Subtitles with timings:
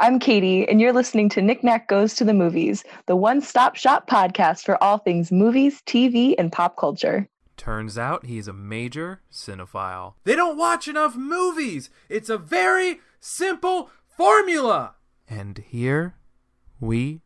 [0.00, 3.76] I'm Katie, and you're listening to Nick Nack Goes to the Movies, the one stop
[3.76, 7.28] shop podcast for all things movies, TV, and pop culture.
[7.58, 10.14] Turns out he's a major cinephile.
[10.24, 11.90] They don't watch enough movies!
[12.08, 14.94] It's a very simple formula!
[15.28, 16.14] And here
[16.80, 17.20] we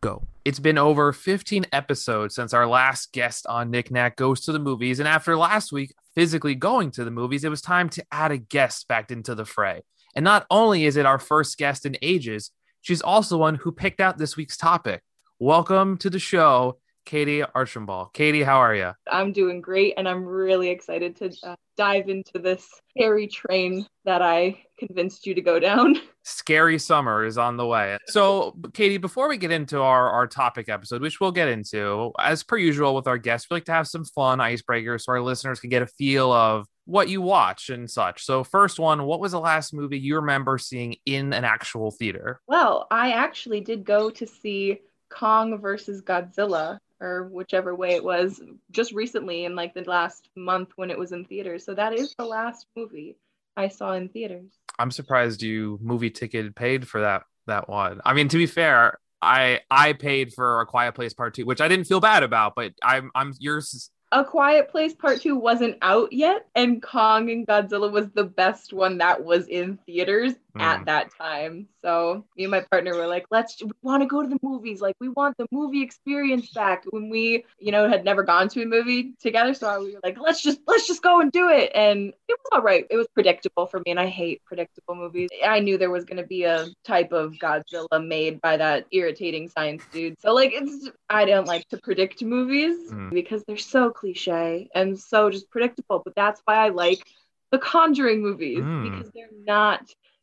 [0.00, 0.26] go.
[0.42, 4.58] It's been over 15 episodes since our last guest on Nick Nack Goes to the
[4.58, 8.32] Movies, and after last week physically going to the movies, it was time to add
[8.32, 9.82] a guest back into the fray.
[10.14, 12.50] And not only is it our first guest in ages,
[12.80, 15.02] she's also one who picked out this week's topic.
[15.38, 18.12] Welcome to the show, Katie Archambault.
[18.12, 18.92] Katie, how are you?
[19.10, 24.20] I'm doing great, and I'm really excited to uh, dive into this scary train that
[24.20, 25.96] I convinced you to go down.
[26.24, 27.96] Scary summer is on the way.
[28.06, 32.42] So, Katie, before we get into our, our topic episode, which we'll get into, as
[32.42, 35.60] per usual with our guests, we like to have some fun icebreakers so our listeners
[35.60, 38.24] can get a feel of what you watch and such.
[38.24, 42.40] So, first one, what was the last movie you remember seeing in an actual theater?
[42.46, 48.40] Well, I actually did go to see Kong versus Godzilla or whichever way it was
[48.70, 51.64] just recently in like the last month when it was in theaters.
[51.64, 53.16] So that is the last movie
[53.56, 54.52] I saw in theaters.
[54.78, 58.00] I'm surprised you movie ticket paid for that that one.
[58.04, 61.60] I mean, to be fair, I I paid for a Quiet Place Part Two, which
[61.60, 65.78] I didn't feel bad about, but I'm I'm yours a Quiet Place Part 2 wasn't
[65.82, 70.60] out yet, and Kong and Godzilla was the best one that was in theaters mm.
[70.60, 71.68] at that time.
[71.82, 74.80] So me and my partner were like, let's we want to go to the movies.
[74.80, 78.62] Like we want the movie experience back when we, you know, had never gone to
[78.62, 79.54] a movie together.
[79.54, 81.70] So we were like, let's just let's just go and do it.
[81.74, 82.86] And it was all right.
[82.90, 85.28] It was predictable for me, and I hate predictable movies.
[85.44, 89.82] I knew there was gonna be a type of Godzilla made by that irritating science
[89.92, 90.20] dude.
[90.20, 93.10] So like it's I don't like to predict movies mm.
[93.10, 96.02] because they're so cliche and so just predictable.
[96.04, 97.02] But that's why I like
[97.50, 98.90] the Conjuring movies mm.
[98.90, 99.82] because they're not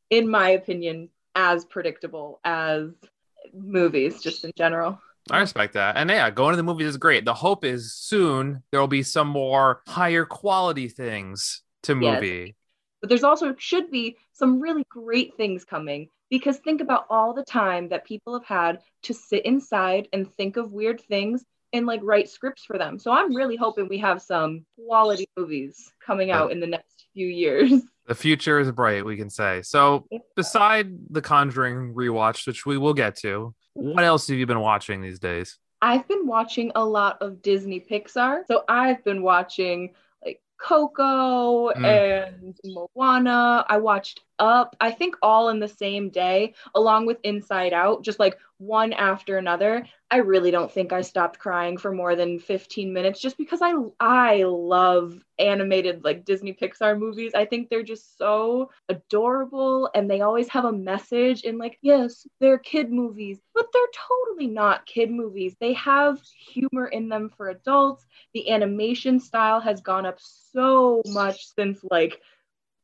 [0.09, 2.89] in my opinion, as predictable as
[3.53, 4.99] movies just in general.
[5.29, 5.97] I respect that.
[5.97, 7.25] And yeah, going to the movies is great.
[7.25, 12.43] The hope is soon there will be some more higher quality things to movie.
[12.47, 12.55] Yes.
[13.01, 17.43] But there's also should be some really great things coming because think about all the
[17.43, 21.99] time that people have had to sit inside and think of weird things and like
[22.03, 22.97] write scripts for them.
[22.97, 27.27] So I'm really hoping we have some quality movies coming out in the next few
[27.27, 27.71] years.
[28.07, 29.61] The future is bright, we can say.
[29.63, 34.61] So, beside the Conjuring rewatch, which we will get to, what else have you been
[34.61, 35.57] watching these days?
[35.81, 38.43] I've been watching a lot of Disney Pixar.
[38.47, 41.83] So, I've been watching like Coco mm.
[41.83, 43.65] and Moana.
[43.67, 48.19] I watched Up, I think all in the same day, along with Inside Out, just
[48.19, 49.85] like one after another.
[50.09, 53.73] I really don't think I stopped crying for more than 15 minutes just because I
[53.99, 57.33] I love animated like Disney Pixar movies.
[57.35, 62.25] I think they're just so adorable and they always have a message and like yes,
[62.39, 65.55] they're kid movies, but they're totally not kid movies.
[65.59, 66.19] They have
[66.53, 68.05] humor in them for adults.
[68.33, 72.19] The animation style has gone up so much since like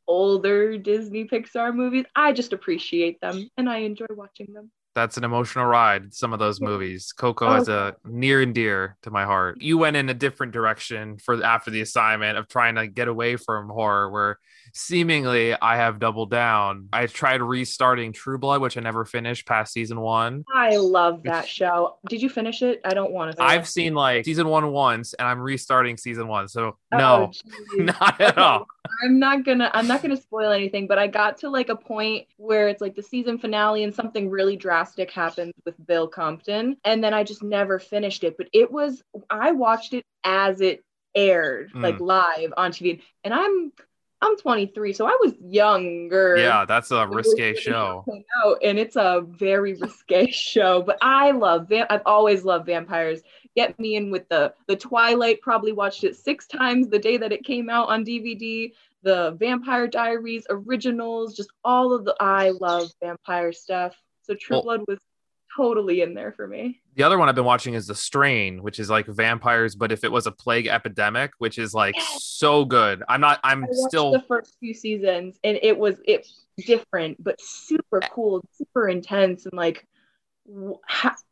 [0.08, 2.06] older Disney Pixar movies.
[2.16, 6.14] I just appreciate them and I enjoy watching them that's an emotional ride.
[6.14, 7.56] Some of those movies, Coco oh.
[7.56, 9.62] is a near and dear to my heart.
[9.62, 13.36] You went in a different direction for after the assignment of trying to get away
[13.36, 14.40] from horror, where
[14.74, 16.90] seemingly I have doubled down.
[16.94, 20.44] I tried restarting True Blood, which I never finished past season one.
[20.54, 21.98] I love that show.
[22.08, 22.82] Did you finish it?
[22.86, 23.44] I don't want to.
[23.44, 26.48] I've seen like season one once, and I'm restarting season one.
[26.48, 27.32] So oh, no,
[27.84, 28.68] not at all.
[29.04, 29.70] I'm not gonna.
[29.74, 32.96] I'm not gonna spoil anything, but I got to like a point where it's like
[32.96, 37.44] the season finale, and something really drastic happens with Bill Compton, and then I just
[37.44, 38.38] never finished it.
[38.38, 39.04] But it was.
[39.30, 40.84] I watched it as it
[41.16, 41.82] aired, mm.
[41.82, 43.72] like live on TV, and I'm
[44.24, 46.38] I'm 23, so I was younger.
[46.38, 48.06] Yeah, that's a risque show.
[48.44, 51.68] Out, and it's a very risque show, but I love.
[51.68, 53.22] Va- I've always loved vampires.
[53.56, 55.42] Get me in with the the Twilight.
[55.42, 58.72] Probably watched it six times the day that it came out on DVD.
[59.02, 62.16] The Vampire Diaries originals, just all of the.
[62.22, 63.94] I love vampire stuff.
[64.22, 65.00] So True well, Blood was
[65.56, 66.80] totally in there for me.
[66.96, 70.04] The other one I've been watching is The Strain, which is like vampires, but if
[70.04, 73.04] it was a plague epidemic, which is like so good.
[73.10, 73.40] I'm not.
[73.44, 76.28] I'm still the first few seasons, and it was it
[76.66, 78.08] different, but super eh.
[78.12, 79.88] cool, super intense, and like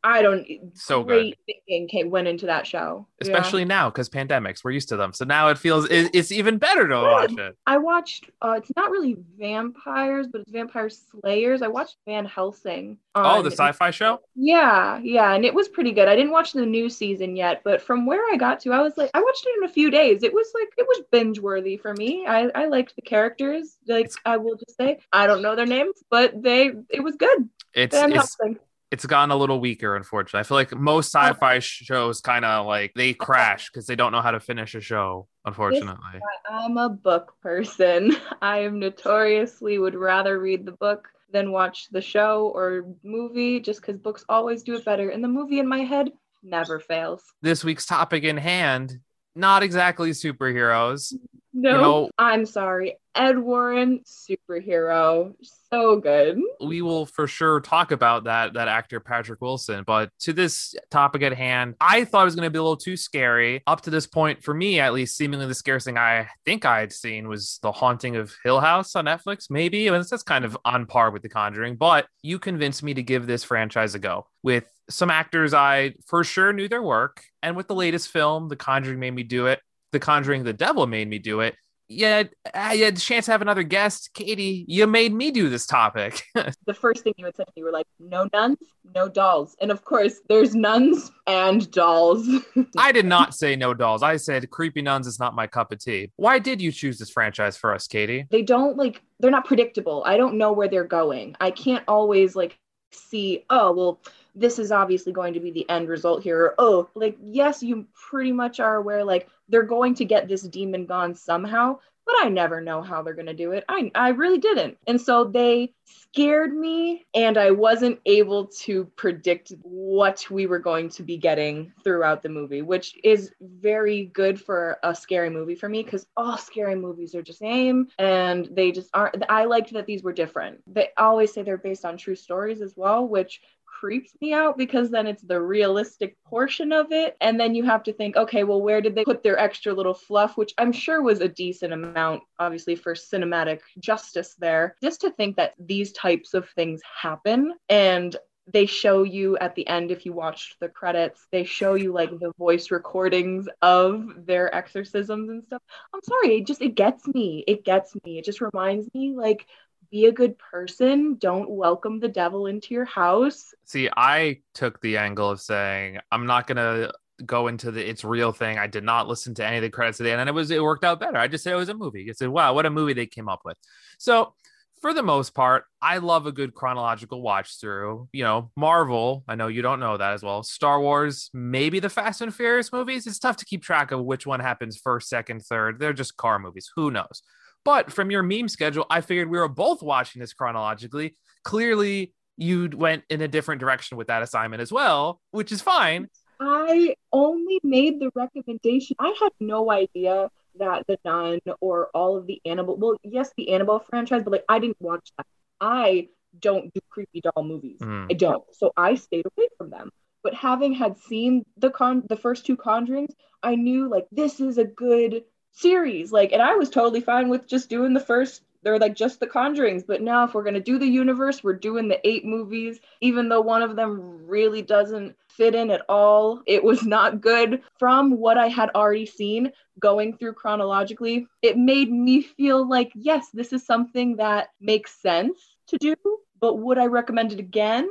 [0.04, 0.48] I don't.
[0.74, 1.54] So great good.
[1.68, 3.68] thinking came, went into that show, especially yeah.
[3.68, 4.64] now because pandemics.
[4.64, 7.58] We're used to them, so now it feels it, it's even better to watch it.
[7.68, 8.30] I watched.
[8.42, 11.62] Uh, it's not really vampires, but it's vampire slayers.
[11.62, 12.98] I watched Van Helsing.
[13.16, 14.22] oh, the sci-fi show.
[14.36, 16.08] Yeah, yeah, and it was pretty good.
[16.08, 18.96] I didn't watch the new season yet, but from where I got to, I was
[18.96, 20.24] like, I watched it in a few days.
[20.24, 22.26] It was like it was binge worthy for me.
[22.26, 23.78] I I liked the characters.
[23.88, 27.50] Like I will just say, I don't know their names, but they it was good.
[27.74, 28.60] It's, Van it's Helsing
[28.92, 30.42] it's gotten a little weaker unfortunately.
[30.42, 34.12] I feel like most uh, sci-fi shows kind of like they crash because they don't
[34.12, 36.20] know how to finish a show unfortunately.
[36.50, 38.16] i'm a book person.
[38.42, 43.82] I am notoriously would rather read the book than watch the show or movie just
[43.82, 46.12] because books always do it better and the movie in my head
[46.44, 47.24] never fails.
[47.42, 49.00] This week's topic in hand
[49.36, 51.14] not exactly superheroes.
[51.54, 52.96] No, you know, I'm sorry.
[53.14, 55.34] Ed Warren, superhero,
[55.70, 56.40] so good.
[56.66, 61.22] We will for sure talk about that that actor Patrick Wilson, but to this topic
[61.22, 63.64] at hand, I thought it was going to be a little too scary.
[63.68, 66.80] Up to this point, for me at least, seemingly the scariest thing I think I
[66.80, 69.50] had seen was The Haunting of Hill House on Netflix.
[69.50, 72.94] Maybe I mean, that's kind of on par with The Conjuring, but you convinced me
[72.94, 77.24] to give this franchise a go with some actors I for sure knew their work,
[77.44, 79.60] and with the latest film, The Conjuring made me do it.
[79.92, 81.56] The Conjuring the Devil made me do it.
[81.92, 84.12] Yeah, uh, I had the chance to have another guest.
[84.14, 86.24] Katie, you made me do this topic.
[86.34, 88.58] the first thing you had said to me were like, no nuns,
[88.96, 89.56] no dolls.
[89.60, 92.28] And of course, there's nuns and dolls.
[92.78, 94.04] I did not say no dolls.
[94.04, 96.12] I said creepy nuns is not my cup of tea.
[96.16, 98.26] Why did you choose this franchise for us, Katie?
[98.32, 100.04] They don't like, they're not predictable.
[100.06, 101.36] I don't know where they're going.
[101.42, 102.58] I can't always like
[102.94, 104.00] see, oh, well,
[104.36, 106.54] this is obviously going to be the end result here.
[106.58, 110.86] Oh, like, yes, you pretty much are aware, like, they're going to get this demon
[110.86, 113.64] gone somehow, but I never know how they're going to do it.
[113.70, 114.78] I, I really didn't.
[114.88, 120.90] And so they scared me, and I wasn't able to predict what we were going
[120.90, 125.70] to be getting throughout the movie, which is very good for a scary movie for
[125.70, 129.24] me because all scary movies are the same and they just aren't.
[129.30, 130.62] I liked that these were different.
[130.68, 133.42] They always say they're based on true stories as well, which
[133.82, 137.18] creeps me out because then it's the realistic portion of it.
[137.20, 139.96] And then you have to think, okay, well, where did they put their extra little
[139.96, 144.76] fluff, which I'm sure was a decent amount, obviously, for cinematic justice there.
[144.84, 148.16] Just to think that these types of things happen and
[148.54, 152.10] they show you at the end if you watched the credits they show you like
[152.10, 155.62] the voice recordings of their exorcisms and stuff
[155.94, 159.46] i'm sorry it just it gets me it gets me it just reminds me like
[159.92, 161.18] be a good person.
[161.20, 163.54] Don't welcome the devil into your house.
[163.66, 166.94] See, I took the angle of saying, I'm not going to
[167.26, 168.58] go into the it's real thing.
[168.58, 170.84] I did not listen to any of the credits end, and it was it worked
[170.84, 171.18] out better.
[171.18, 172.10] I just said it was a movie.
[172.10, 173.58] I said, wow, what a movie they came up with.
[174.00, 174.34] So
[174.82, 178.10] for the most part, I love a good chronological watch through.
[178.12, 180.42] You know, Marvel, I know you don't know that as well.
[180.42, 183.06] Star Wars, maybe the Fast and Furious movies.
[183.06, 185.80] It's tough to keep track of which one happens first, second, third.
[185.80, 186.72] They're just car movies.
[186.76, 187.22] Who knows?
[187.64, 191.16] But from your meme schedule, I figured we were both watching this chronologically.
[191.44, 196.08] Clearly, you went in a different direction with that assignment as well, which is fine.
[196.40, 198.96] I only made the recommendation.
[199.00, 203.54] I had no idea that the Nun or all of the animal well, yes, the
[203.54, 205.28] Annabelle franchise, but like I didn't watch that.
[205.60, 206.08] I
[206.40, 207.80] don't do creepy doll movies.
[207.80, 208.08] Mm.
[208.10, 208.44] I don't.
[208.54, 209.92] So I stayed away from them.
[210.24, 213.14] But having had seen the con the first two conjurings,
[213.44, 216.12] I knew like this is a good series.
[216.12, 219.28] Like and i was totally fine with just doing the first they're like just the
[219.28, 222.80] conjurings but now if we're going to do the universe we're doing the eight movies.
[223.02, 227.62] Even though one of them really doesn't fit in at all it was not good.
[227.80, 233.30] From what i had already seen going through chronologically it made me feel like yes
[233.34, 235.96] this is something that makes sense to do.
[236.40, 237.90] But would i recommend it again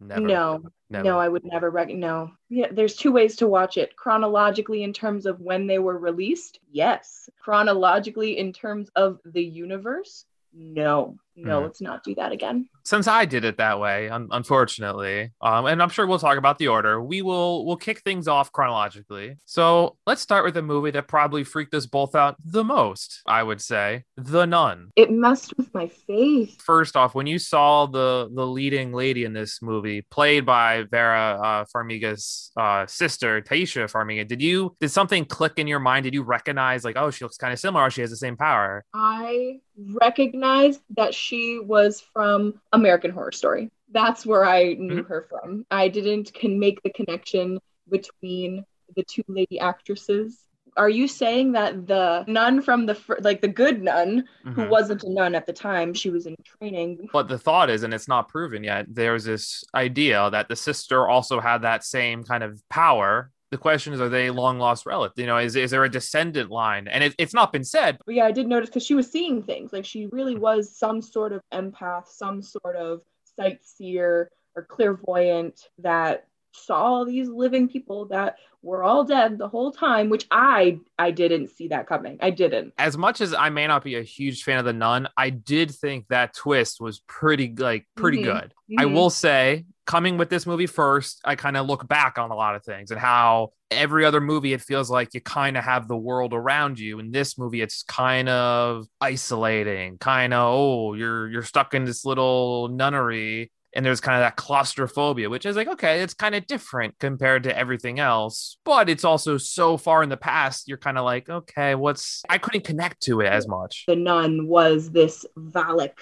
[0.00, 0.20] Never.
[0.20, 1.04] no Never.
[1.04, 2.32] No, I would never rec- no.
[2.48, 3.94] Yeah, there's two ways to watch it.
[3.94, 6.58] Chronologically in terms of when they were released.
[6.72, 7.30] Yes.
[7.40, 10.24] Chronologically in terms of the universe.
[10.52, 11.16] No.
[11.36, 11.64] No, mm.
[11.64, 15.82] let's not do that again since I did it that way, un- unfortunately, um, and
[15.82, 17.00] I'm sure we'll talk about the order.
[17.00, 19.36] We will we'll kick things off chronologically.
[19.44, 23.22] So let's start with a movie that probably freaked us both out the most.
[23.26, 24.90] I would say, The Nun.
[24.96, 26.60] It messed with my faith.
[26.60, 31.38] First off, when you saw the the leading lady in this movie, played by Vera
[31.42, 36.04] uh, Farmiga's uh, sister, Taissa Farmiga, did you did something click in your mind?
[36.04, 38.36] Did you recognize like, oh, she looks kind of similar, or she has the same
[38.36, 38.84] power?
[38.92, 39.60] I
[40.00, 41.19] recognized that she
[41.62, 43.70] was from American Horror Story.
[43.92, 45.08] That's where I knew mm-hmm.
[45.08, 45.66] her from.
[45.70, 47.58] I didn't can make the connection
[47.90, 48.64] between
[48.96, 50.38] the two lady actresses.
[50.76, 54.68] are you saying that the nun from the fir- like the good nun who Mhm.
[54.68, 57.08] wasn't a nun at the time, she was in training.
[57.12, 61.08] But the thought is, and it's not proven yet, there's this idea that the sister
[61.08, 63.32] also had that same kind of power.
[63.50, 65.18] The question is, are they long lost relatives?
[65.18, 66.86] You know, is, is there a descendant line?
[66.86, 67.98] And it, it's not been said.
[68.06, 69.72] But yeah, I did notice because she was seeing things.
[69.72, 73.02] Like she really was some sort of empath, some sort of
[73.36, 80.10] sightseer or clairvoyant that saw these living people that were all dead the whole time,
[80.10, 82.18] which I I didn't see that coming.
[82.20, 82.74] I didn't.
[82.78, 85.70] As much as I may not be a huge fan of the nun, I did
[85.70, 88.24] think that twist was pretty like pretty Mhm.
[88.24, 88.54] good.
[88.78, 88.94] I Mhm.
[88.94, 92.54] will say, coming with this movie first, I kind of look back on a lot
[92.54, 95.96] of things and how every other movie it feels like you kind of have the
[95.96, 97.00] world around you.
[97.00, 102.04] In this movie, it's kind of isolating, kind of oh, you're you're stuck in this
[102.04, 103.50] little nunnery.
[103.74, 107.44] And there's kind of that claustrophobia, which is like, okay, it's kind of different compared
[107.44, 108.58] to everything else.
[108.64, 112.38] But it's also so far in the past, you're kind of like, okay, what's I
[112.38, 113.84] couldn't connect to it as much.
[113.88, 115.92] the nun was this Valak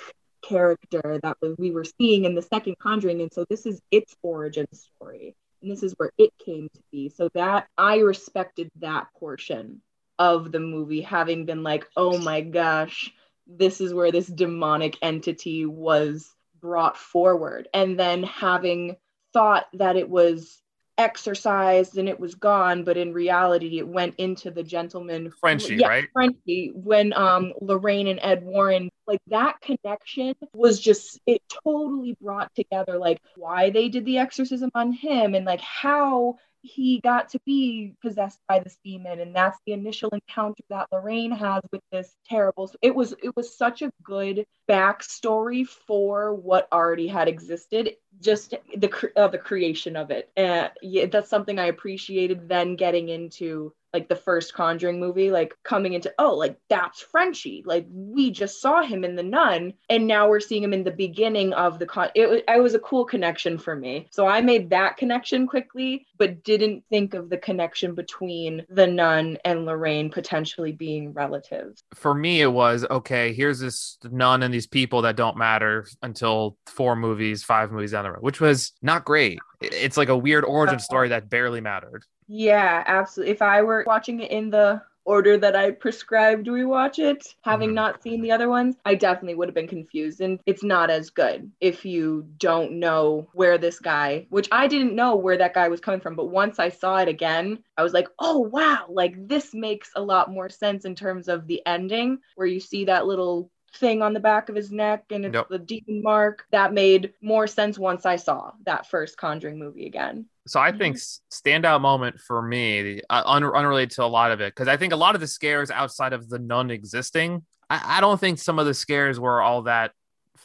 [0.42, 4.66] character that we were seeing in the second Conjuring, and so this is its origin
[4.73, 7.09] story, and this is where it came to be.
[7.09, 9.83] So that I respected that portion
[10.18, 13.12] of the movie, having been like, oh my gosh,
[13.47, 16.30] this is where this demonic entity was
[16.61, 18.97] brought forward, and then having
[19.33, 20.61] thought that it was
[20.99, 25.88] exercised and it was gone but in reality it went into the gentleman Frenchie, yeah,
[25.88, 26.09] right?
[26.12, 32.52] Frenchie when um Lorraine and Ed Warren like that connection was just it totally brought
[32.55, 36.37] together like why they did the exorcism on him and like how
[36.69, 41.33] he got to be possessed by this demon and that's the initial encounter that Lorraine
[41.33, 47.09] has with this terrible it was it was such a good backstory for what already
[47.09, 50.31] had existed just the uh, the creation of it.
[50.37, 55.54] And yeah that's something I appreciated then getting into like the first conjuring movie like
[55.62, 57.62] coming into oh like that's frenchie.
[57.64, 60.90] Like we just saw him in the nun and now we're seeing him in the
[60.90, 64.07] beginning of the con it, wa- it was a cool connection for me.
[64.11, 69.38] So i made that connection quickly but didn't think of the connection between the nun
[69.45, 71.83] and lorraine potentially being relatives.
[71.95, 76.57] For me it was okay here's this nun and these people that don't matter until
[76.66, 79.38] four movies five movies down the road which was not great.
[79.61, 80.85] It's like a weird origin uh-huh.
[80.85, 85.57] story that barely mattered yeah absolutely if i were watching it in the order that
[85.57, 87.75] I prescribed we watch it, having Mhm.
[87.75, 90.21] not seen the other ones, I definitely would have been confused.
[90.21, 94.95] And it's not as good if you don't know where this guy, which I didn't
[94.95, 96.15] know where that guy was coming from.
[96.15, 100.03] But once I saw it again, I was like, oh, wow, like this makes a
[100.03, 104.13] lot more sense in terms of the ending where you see that little thing on
[104.13, 105.49] the back of his neck and it's Yep.
[105.49, 106.45] the demon mark.
[106.51, 110.27] That made more sense once I saw that first Conjuring movie again.
[110.49, 114.55] So i think standout moment for me uh, un- unrelated to a lot of it
[114.55, 118.00] because i think a lot of the scares outside of the nun existing I-, I
[118.00, 119.93] don't think some of the scares were all that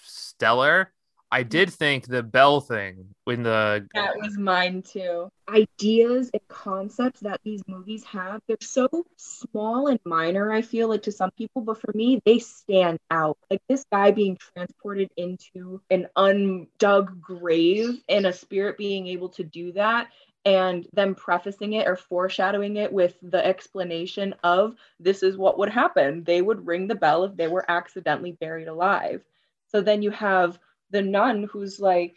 [0.04, 0.92] stellar
[1.34, 5.30] i did think the bell thing when the That was mine too.
[5.50, 11.04] Ideas and concepts that these movies have, they're so small and minor, I feel like
[11.04, 13.38] to some people, but for me, they stand out.
[13.50, 19.44] Like this guy being transported into an undug grave and a spirit being able to
[19.44, 20.10] do that.
[20.46, 25.70] And them prefacing it or foreshadowing it with the explanation of this is what would
[25.70, 26.26] happen.
[26.26, 29.22] They would ring the bell if they were accidentally buried alive.
[29.68, 30.60] So then you have
[30.94, 32.16] the nun who's like,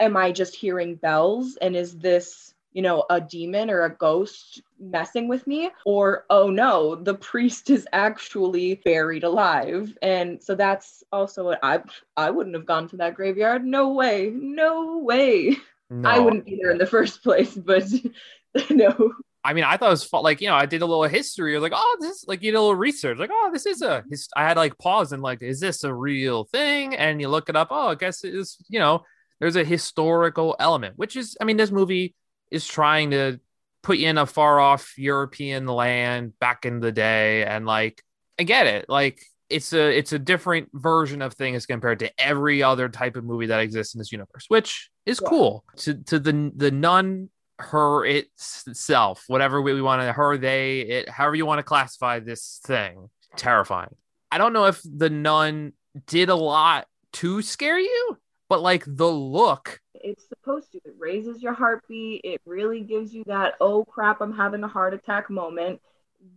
[0.00, 1.56] am I just hearing bells?
[1.62, 5.70] And is this, you know, a demon or a ghost messing with me?
[5.86, 9.96] Or, oh no, the priest is actually buried alive.
[10.02, 11.80] And so that's also what I
[12.16, 13.64] I wouldn't have gone to that graveyard.
[13.64, 14.30] No way.
[14.34, 15.56] No way.
[15.88, 17.84] no, I wouldn't be there in the first place, but
[18.70, 19.14] no.
[19.46, 21.54] I mean, I thought it was fu- like you know, I did a little history.
[21.54, 23.18] I was like, oh, this is like you did a little research.
[23.18, 24.04] Like, oh, this is a.
[24.10, 26.94] His- I had like pause and like, is this a real thing?
[26.96, 27.68] And you look it up.
[27.70, 28.56] Oh, I guess it is.
[28.68, 29.04] You know,
[29.40, 32.14] there's a historical element, which is, I mean, this movie
[32.50, 33.38] is trying to
[33.82, 38.02] put you in a far off European land back in the day, and like,
[38.38, 38.88] I get it.
[38.88, 43.22] Like, it's a it's a different version of things compared to every other type of
[43.24, 45.28] movie that exists in this universe, which is Yeah.
[45.28, 45.64] cool.
[45.76, 51.08] To to the the nun her itself, whatever we, we want to her, they, it,
[51.08, 53.94] however you want to classify this thing, terrifying.
[54.30, 55.72] I don't know if the nun
[56.06, 60.78] did a lot to scare you, but like the look, It's supposed to.
[60.84, 62.20] It raises your heartbeat.
[62.24, 65.80] It really gives you that, oh crap, I'm having a heart attack moment.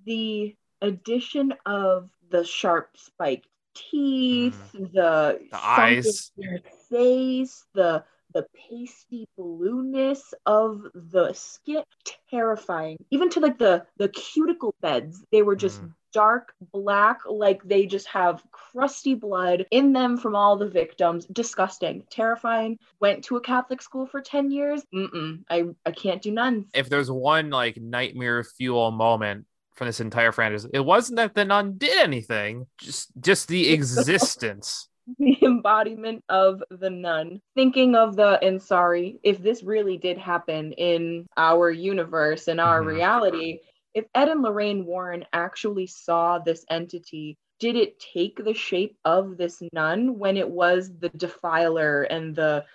[0.05, 4.83] The addition of the sharp spiked teeth, mm-hmm.
[4.93, 6.31] the, The eyes.
[6.35, 11.83] sunken face, the the pasty blueness of the skin
[12.29, 12.97] terrifying.
[13.11, 15.93] Even to like the the cuticle beds they were just mm.
[16.13, 21.25] dark black like they just have crusty blood in them from all the victims.
[21.25, 22.03] Disgusting.
[22.09, 22.77] Terrifying.
[22.99, 24.83] Went to a catholic school for 10 years.
[24.93, 29.45] Mm-mm, i i can't do nuns if there's one like nightmare fuel moment
[29.75, 34.88] from this entire franchise it wasn't that the nun did anything just just the existence
[35.19, 37.41] the embodiment of the nun.
[37.55, 42.79] Thinking of the, and sorry, if this really did happen in our universe, in our
[42.79, 42.89] mm-hmm.
[42.89, 43.59] reality,
[43.93, 49.37] if Ed and Lorraine Warren actually saw this entity, did it take the shape of
[49.37, 52.65] this nun when it was the defiler and the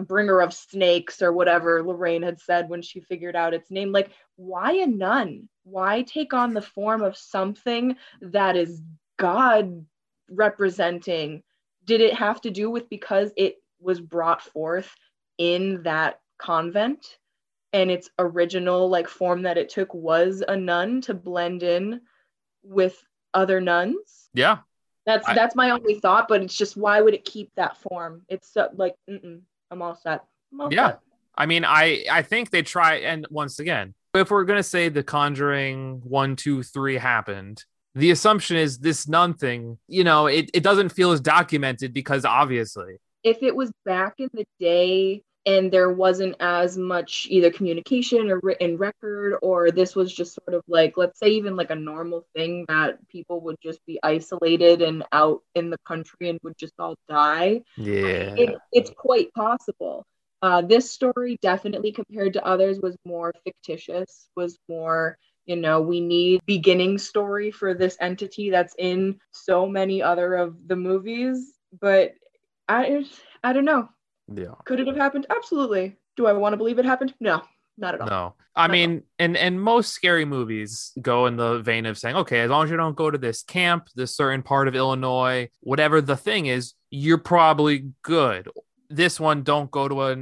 [0.00, 3.92] bringer of snakes or whatever Lorraine had said when she figured out its name?
[3.92, 5.48] Like, why a nun?
[5.64, 8.82] Why take on the form of something that is
[9.16, 9.86] God
[10.28, 11.42] representing?
[11.84, 14.94] Did it have to do with because it was brought forth
[15.38, 17.18] in that convent?
[17.72, 22.02] And its original like form that it took was a nun to blend in
[22.62, 23.02] with
[23.34, 24.28] other nuns?
[24.32, 24.58] Yeah.
[25.06, 28.22] That's I, that's my only thought but it's just why would it keep that form?
[28.28, 30.24] It's so, like i'm all set.
[30.52, 30.90] I'm all yeah.
[30.90, 31.00] set.
[31.36, 35.02] i mean i i think they try and once again if we're gonna say the
[35.02, 37.64] conjuring one two three happened
[37.94, 42.24] the assumption is this nun thing, you know, it, it doesn't feel as documented because
[42.24, 42.96] obviously.
[43.22, 48.40] If it was back in the day and there wasn't as much either communication or
[48.42, 52.26] written record, or this was just sort of like, let's say, even like a normal
[52.34, 56.72] thing that people would just be isolated and out in the country and would just
[56.78, 57.60] all die.
[57.76, 58.34] Yeah.
[58.36, 60.06] It, it's quite possible.
[60.40, 66.00] Uh, this story, definitely compared to others, was more fictitious, was more you know we
[66.00, 72.14] need beginning story for this entity that's in so many other of the movies but
[72.68, 73.04] i
[73.42, 73.88] i don't know.
[74.32, 74.54] Yeah.
[74.64, 75.26] Could it have happened?
[75.30, 75.96] Absolutely.
[76.16, 77.14] Do i want to believe it happened?
[77.20, 77.42] No
[77.76, 78.08] not at all.
[78.08, 78.34] No.
[78.56, 82.40] I not mean and and most scary movies go in the vein of saying okay
[82.40, 86.00] as long as you don't go to this camp this certain part of illinois whatever
[86.00, 88.48] the thing is you're probably good.
[88.88, 90.16] This one don't go to a,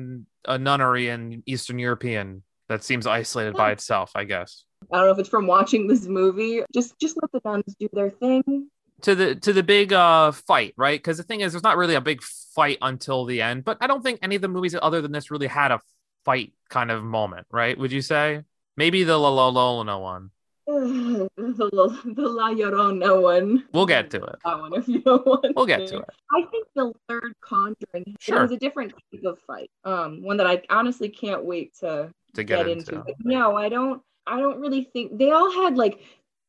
[0.46, 2.42] a nunnery in eastern european.
[2.68, 6.06] That seems isolated by itself i guess I don't know if it's from watching this
[6.06, 6.62] movie.
[6.72, 8.68] Just just let the nuns do their thing.
[9.02, 10.98] To the to the big uh fight, right?
[10.98, 13.64] Because the thing is, there's not really a big fight until the end.
[13.64, 15.80] But I don't think any of the movies other than this really had a
[16.24, 17.76] fight kind of moment, right?
[17.76, 18.42] Would you say?
[18.76, 20.30] Maybe the La La Llorona one.
[20.66, 23.64] the, the La Llorona one.
[23.72, 24.36] We'll get to it.
[24.44, 26.08] That one if you don't want We'll get to it.
[26.30, 28.42] I think the third Conjuring sure.
[28.42, 29.70] was a different type of fight.
[29.84, 32.94] Um, one that I honestly can't wait to, to get, get into.
[32.94, 33.14] into.
[33.24, 34.02] no, I don't.
[34.26, 36.00] I don't really think they all had like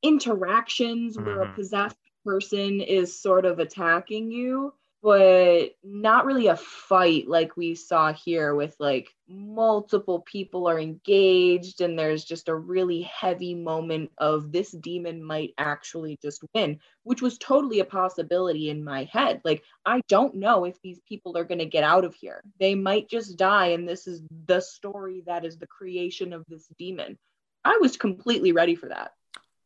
[0.02, 1.26] interactions mm-hmm.
[1.26, 1.56] where a mm-hmm.
[1.56, 8.14] possessed person is sort of attacking you, but not really a fight like we saw
[8.14, 14.54] here with like multiple people are engaged and there's just a really heavy moment of
[14.54, 19.42] this demon might actually just win, which was totally a possibility in my head.
[19.44, 22.42] Like, I don't know if these people are going to get out of here.
[22.60, 26.68] They might just die, and this is the story that is the creation of this
[26.78, 27.18] demon
[27.66, 29.12] I was completely ready for that.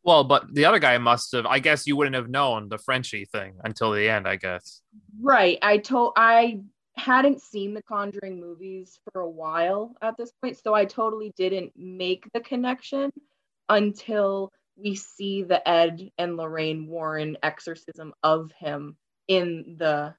[0.04, 1.46] Well, but the other guy must have.
[1.46, 4.26] I guess you wouldn't have known the Frenchie thing until the end.
[4.26, 4.82] I guess.
[5.20, 5.58] Right.
[5.60, 6.60] I told I
[6.96, 11.72] hadn't seen the Conjuring movies for a while at this point, so I totally didn't
[11.76, 13.10] make the connection
[13.68, 20.14] until we see the Ed and Lorraine Warren exorcism of him in the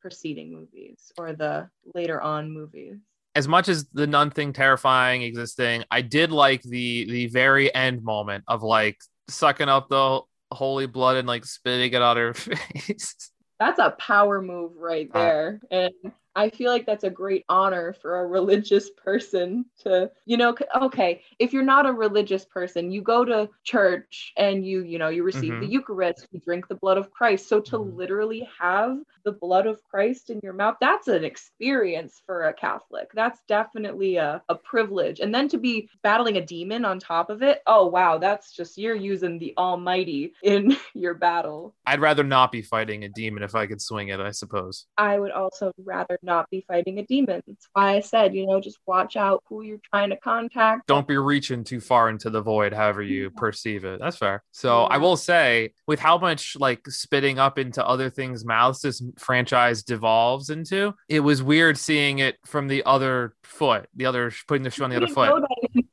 [0.00, 2.98] preceding movies or the later on movies
[3.34, 8.02] as much as the nun thing terrifying existing, I did like the the very end
[8.02, 10.20] moment of like sucking up the
[10.52, 13.30] holy blood and like spitting it on her face.
[13.58, 15.60] That's a power move right uh, there.
[15.70, 20.36] Uh, and I feel like that's a great honor for a religious person to, you
[20.36, 24.98] know, okay, if you're not a religious person, you go to church and you, you
[24.98, 25.60] know, you receive mm-hmm.
[25.60, 27.48] the Eucharist, you drink the blood of Christ.
[27.48, 27.96] So to mm-hmm.
[27.96, 33.10] literally have the blood of Christ in your mouth, that's an experience for a Catholic.
[33.14, 35.20] That's definitely a, a privilege.
[35.20, 38.76] And then to be battling a demon on top of it, oh, wow, that's just,
[38.76, 41.74] you're using the Almighty in your battle.
[41.86, 44.86] I'd rather not be fighting a demon if I could swing it, I suppose.
[44.98, 47.42] I would also rather not be fighting a demon.
[47.46, 50.86] That's why I said, you know, just watch out who you're trying to contact.
[50.86, 53.28] Don't be reaching too far into the void, however you yeah.
[53.36, 54.00] perceive it.
[54.00, 54.42] That's fair.
[54.52, 54.88] So yeah.
[54.94, 59.82] I will say, with how much like spitting up into other things' mouths this franchise
[59.82, 64.70] devolves into, it was weird seeing it from the other foot, the other putting the
[64.70, 65.44] shoe on the other foot.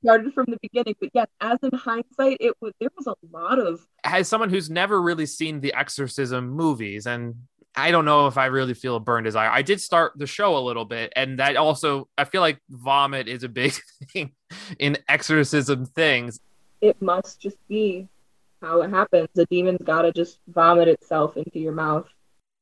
[0.04, 3.60] started from the beginning, but yes, as in hindsight, it was there was a lot
[3.60, 3.86] of.
[4.04, 7.36] As someone who's never really seen the exorcism movies and
[7.76, 9.50] I don't know if I really feel a burn desire.
[9.50, 13.28] I did start the show a little bit, and that also I feel like vomit
[13.28, 13.74] is a big
[14.12, 14.32] thing
[14.80, 16.40] in exorcism things.
[16.82, 18.10] It must just be
[18.62, 19.30] how it happens.
[19.34, 22.08] The demon's gotta just vomit itself into your mouth.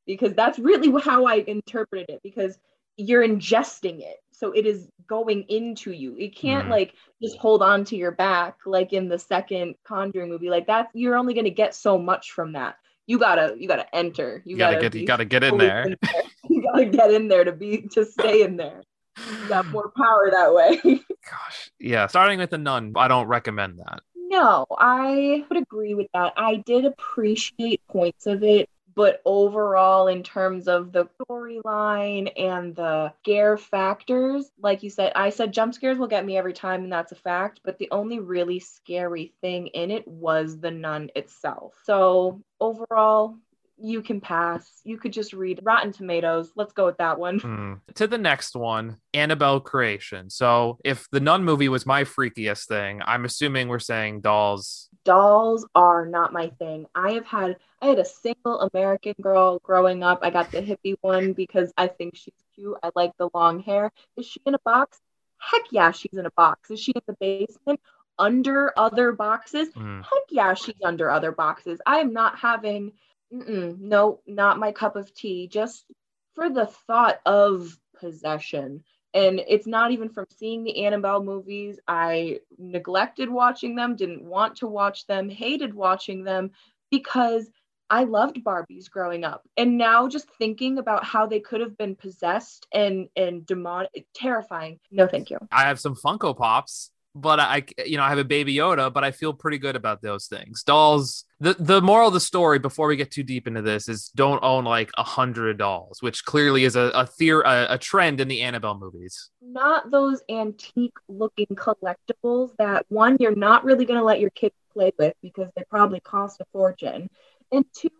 [0.06, 2.20] Because that's really how I interpreted it.
[2.22, 2.58] Because
[2.96, 4.16] you're ingesting it.
[4.32, 6.16] So it is going into you.
[6.18, 6.70] It can't mm.
[6.70, 10.50] like just hold on to your back like in the second Conjuring movie.
[10.50, 14.42] Like that you're only gonna get so much from that you gotta you gotta enter.
[14.44, 15.82] You, you gotta, gotta, get you gotta get in there.
[15.82, 16.22] in there.
[16.48, 18.82] You gotta get in there to be to stay in there.
[19.16, 20.80] You got more power that way.
[21.30, 22.08] Gosh, yeah.
[22.08, 24.00] Starting with the nun, I don't recommend that.
[24.16, 26.32] No, I would agree with that.
[26.36, 33.12] I did appreciate points of it but overall in terms of the storyline and the
[33.22, 36.92] scare factors like you said i said jump scares will get me every time and
[36.92, 41.74] that's a fact but the only really scary thing in it was the nun itself
[41.84, 43.36] so overall
[43.82, 44.80] you can pass.
[44.84, 46.52] You could just read Rotten Tomatoes.
[46.54, 47.40] Let's go with that one.
[47.40, 47.80] Mm.
[47.94, 50.30] To the next one, Annabelle Creation.
[50.30, 54.88] So, if the Nun movie was my freakiest thing, I'm assuming we're saying dolls.
[55.04, 56.86] Dolls are not my thing.
[56.94, 60.20] I have had I had a single American girl growing up.
[60.22, 62.76] I got the hippie one because I think she's cute.
[62.82, 63.90] I like the long hair.
[64.16, 64.98] Is she in a box?
[65.38, 66.70] Heck yeah, she's in a box.
[66.70, 67.80] Is she in the basement?
[68.18, 69.70] Under other boxes?
[69.70, 70.02] Mm.
[70.02, 71.80] Heck yeah, she's under other boxes.
[71.86, 72.92] I am not having
[73.30, 75.48] no, not my cup of tea.
[75.48, 75.86] Just
[76.34, 78.84] for the thought of possession.
[79.14, 81.80] And it's not even from seeing the Annabelle movies.
[81.88, 86.50] I neglected watching them, didn't want to watch them, hated watching them
[86.90, 87.48] because
[87.90, 89.42] I loved Barbies growing up.
[89.56, 94.78] And now just thinking about how they could have been possessed and and demonic terrifying.
[94.90, 95.38] No, thank you.
[95.50, 99.02] I have some Funko Pops but I, you know, I have a baby Yoda, but
[99.02, 100.62] I feel pretty good about those things.
[100.62, 101.24] Dolls.
[101.40, 104.42] The the moral of the story, before we get too deep into this, is don't
[104.44, 108.28] own like a hundred dolls, which clearly is a a, theor- a a trend in
[108.28, 109.30] the Annabelle movies.
[109.40, 114.54] Not those antique looking collectibles that one you're not really going to let your kids
[114.72, 117.08] play with because they probably cost a fortune,
[117.52, 117.90] and two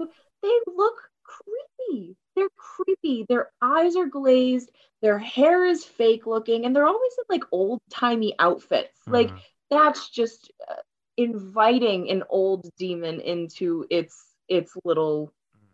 [0.43, 2.17] they look creepy.
[2.35, 3.27] They're creepy.
[3.29, 4.71] Their eyes are glazed.
[5.03, 8.99] Their hair is fake looking, and they're always in like old timey outfits.
[9.09, 9.13] Mm.
[9.13, 9.31] Like
[9.71, 10.75] that's just uh,
[11.17, 14.17] inviting an old demon into its
[14.49, 15.33] its little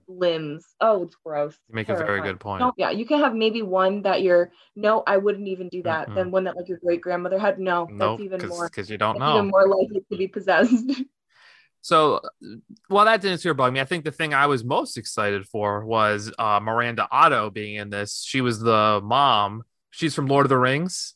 [0.09, 0.65] limbs.
[0.81, 1.57] Oh, it's gross.
[1.69, 2.09] You make Terrifying.
[2.09, 2.61] a very good point.
[2.61, 6.07] No, yeah, you can have maybe one that you're no, I wouldn't even do that.
[6.07, 6.15] Mm-hmm.
[6.15, 7.59] Then one that like your great grandmother had.
[7.59, 9.39] No, nope, that's even more because you don't know.
[9.39, 10.73] Even more likely to be possessed.
[11.87, 12.21] So,
[12.89, 15.85] while that didn't super bug me, I think the thing I was most excited for
[15.85, 18.25] was uh, Miranda Otto being in this.
[18.27, 19.63] She was the mom.
[19.91, 21.15] She's from Lord of the Rings.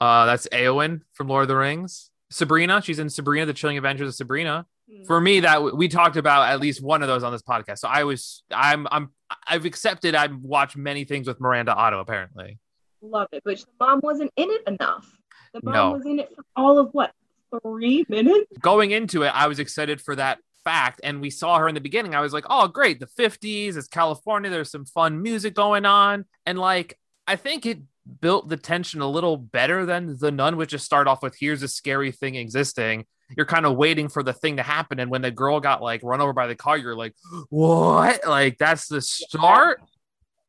[0.00, 2.12] Uh, that's Eowyn from Lord of the Rings.
[2.30, 4.64] Sabrina, she's in Sabrina: The Chilling Adventures of Sabrina.
[4.88, 5.06] Mm-hmm.
[5.06, 7.78] For me, that we talked about at least one of those on this podcast.
[7.78, 9.10] So I was, I'm, I'm,
[9.44, 10.14] I've accepted.
[10.14, 11.98] I've watched many things with Miranda Otto.
[11.98, 12.60] Apparently,
[13.00, 15.18] love it, but the mom wasn't in it enough.
[15.52, 15.90] The mom no.
[15.90, 17.12] was in it for all of what
[17.60, 18.46] three minutes.
[18.60, 21.00] Going into it, I was excited for that fact.
[21.02, 22.14] And we saw her in the beginning.
[22.14, 23.00] I was like, oh, great.
[23.00, 24.50] The 50s, it's California.
[24.50, 26.24] There's some fun music going on.
[26.46, 27.80] And like, I think it
[28.20, 31.62] built the tension a little better than The Nun, which just start off with here's
[31.62, 33.06] a scary thing existing.
[33.36, 34.98] You're kind of waiting for the thing to happen.
[34.98, 37.14] And when the girl got like run over by the car, you're like,
[37.48, 38.26] what?
[38.26, 39.80] Like, that's the start?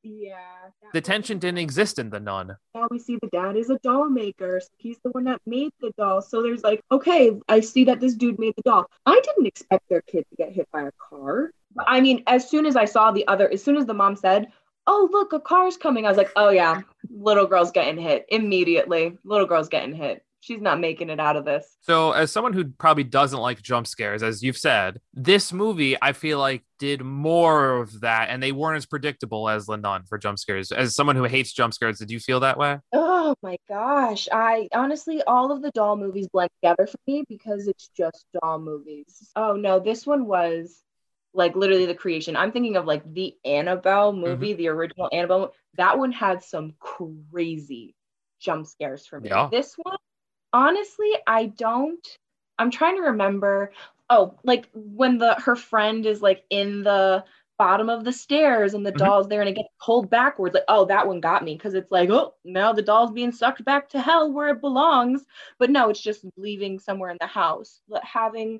[0.04, 0.38] Yeah.
[0.94, 2.56] The tension didn't exist in the nun.
[2.76, 4.60] Now we see the dad is a doll maker.
[4.60, 6.22] So he's the one that made the doll.
[6.22, 8.86] So there's like, okay, I see that this dude made the doll.
[9.06, 11.52] I didn't expect their kid to get hit by a car.
[11.80, 14.48] I mean, as soon as I saw the other, as soon as the mom said,
[14.86, 19.18] oh, look, a car's coming, I was like, oh, yeah, little girl's getting hit immediately.
[19.24, 21.78] Little girl's getting hit she's not making it out of this.
[21.82, 26.12] So, as someone who probably doesn't like jump scares, as you've said, this movie I
[26.12, 30.18] feel like did more of that, and they weren't as predictable as The Nun for
[30.18, 30.72] jump scares.
[30.72, 32.80] As someone who hates jump scares, did you feel that way?
[32.92, 37.68] Oh my gosh, I honestly all of the doll movies blend together for me because
[37.68, 39.32] it's just doll movies.
[39.36, 40.84] Oh no, this one was
[41.34, 42.36] like literally the creation.
[42.36, 44.58] I'm thinking of like the Annabelle movie, mm-hmm.
[44.58, 45.54] the original Annabelle.
[45.78, 47.96] That one had some crazy
[48.40, 49.30] jump scares for me.
[49.30, 49.48] Yeah.
[49.50, 49.98] This one
[50.54, 52.06] honestly, I don't.
[52.60, 53.72] I'm trying to remember.
[54.10, 57.24] Oh, like when the her friend is like in the
[57.58, 59.06] bottom of the stairs and the mm-hmm.
[59.06, 60.54] doll's there and it gets pulled backwards.
[60.54, 63.64] Like, oh, that one got me because it's like, oh, now the doll's being sucked
[63.66, 65.26] back to hell where it belongs.
[65.60, 67.82] But no, it's just leaving somewhere in the house.
[67.88, 68.60] But having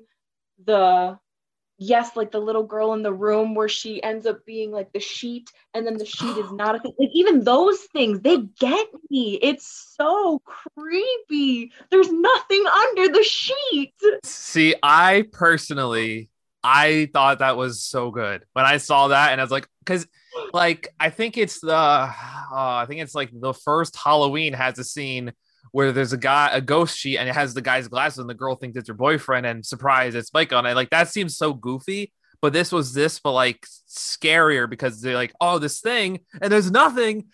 [0.64, 1.18] the
[1.78, 5.00] yes, like the little girl in the room where she ends up being like the
[5.00, 6.92] sheet, and then the sheet is not a thing.
[6.98, 9.38] Like even those things, they get me.
[9.42, 11.72] It's so creepy.
[11.90, 13.94] There's nothing under the sheet.
[14.24, 16.30] See, I personally,
[16.62, 20.06] I thought that was so good when I saw that, and I was like, because
[20.52, 22.12] like I think it's the uh,
[22.52, 25.32] I think it's like the first Halloween has a scene
[25.74, 28.34] where there's a guy a ghost sheet and it has the guy's glasses and the
[28.34, 30.76] girl thinks it's her boyfriend and surprise it's Mike on it.
[30.76, 32.12] Like that seems so goofy.
[32.40, 36.70] But this was this, but like scarier because they're like, oh, this thing, and there's
[36.70, 37.24] nothing.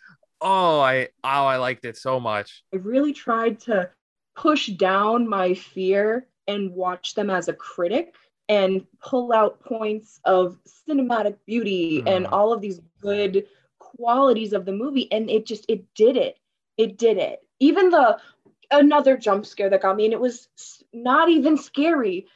[0.41, 2.63] Oh, I oh, I liked it so much.
[2.73, 3.91] I really tried to
[4.35, 8.15] push down my fear and watch them as a critic
[8.49, 10.57] and pull out points of
[10.89, 12.09] cinematic beauty mm.
[12.09, 13.45] and all of these good
[13.79, 16.39] qualities of the movie and it just it did it
[16.79, 18.19] it did it even the
[18.71, 20.49] another jump scare that got me and it was
[20.93, 22.27] not even scary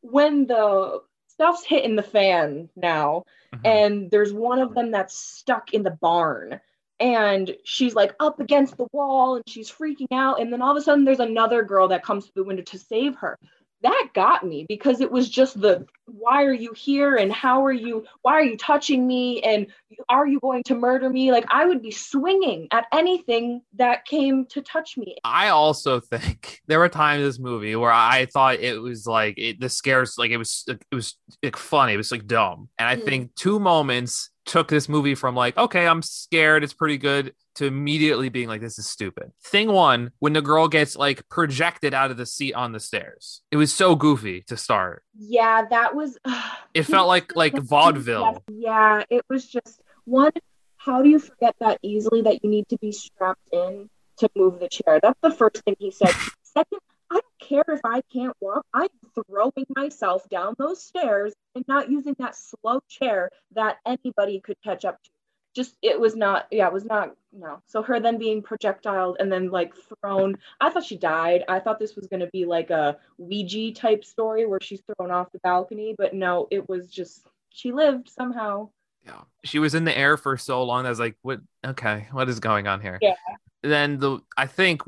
[0.00, 3.66] when the stuff's hitting the fan now mm-hmm.
[3.66, 6.60] and there's one of them that's stuck in the barn
[7.00, 10.76] and she's like up against the wall and she's freaking out and then all of
[10.76, 13.38] a sudden there's another girl that comes through the window to save her
[13.82, 17.72] that got me because it was just the why are you here and how are
[17.72, 19.66] you why are you touching me and
[20.08, 24.46] are you going to murder me like i would be swinging at anything that came
[24.46, 28.58] to touch me i also think there were times in this movie where i thought
[28.60, 32.12] it was like it, the scares like it was it was like funny it was
[32.12, 33.04] like dumb and i mm.
[33.04, 37.66] think two moments took this movie from like, okay, I'm scared, it's pretty good, to
[37.66, 39.32] immediately being like, this is stupid.
[39.42, 43.42] Thing one, when the girl gets like projected out of the seat on the stairs,
[43.50, 45.02] it was so goofy to start.
[45.16, 46.18] Yeah, that was.
[46.24, 48.42] Uh, it felt like like vaudeville.
[48.48, 50.32] Yeah, it was just one.
[50.76, 53.88] How do you forget that easily that you need to be strapped in
[54.18, 55.00] to move the chair?
[55.02, 56.14] That's the first thing he said.
[56.42, 58.66] Second, I don't care if I can't walk.
[58.74, 64.56] I'm throwing myself down those stairs and not using that slow chair that anybody could
[64.62, 65.10] catch up to.
[65.54, 67.62] Just it was not, yeah, it was not, no.
[67.66, 70.36] So her then being projectiled and then like thrown.
[70.60, 71.44] I thought she died.
[71.48, 75.30] I thought this was gonna be like a Ouija type story where she's thrown off
[75.30, 78.68] the balcony, but no, it was just she lived somehow.
[79.04, 79.20] Yeah.
[79.44, 80.86] She was in the air for so long.
[80.86, 82.98] I was like, what okay, what is going on here?
[83.00, 83.14] Yeah.
[83.62, 84.82] Then the I think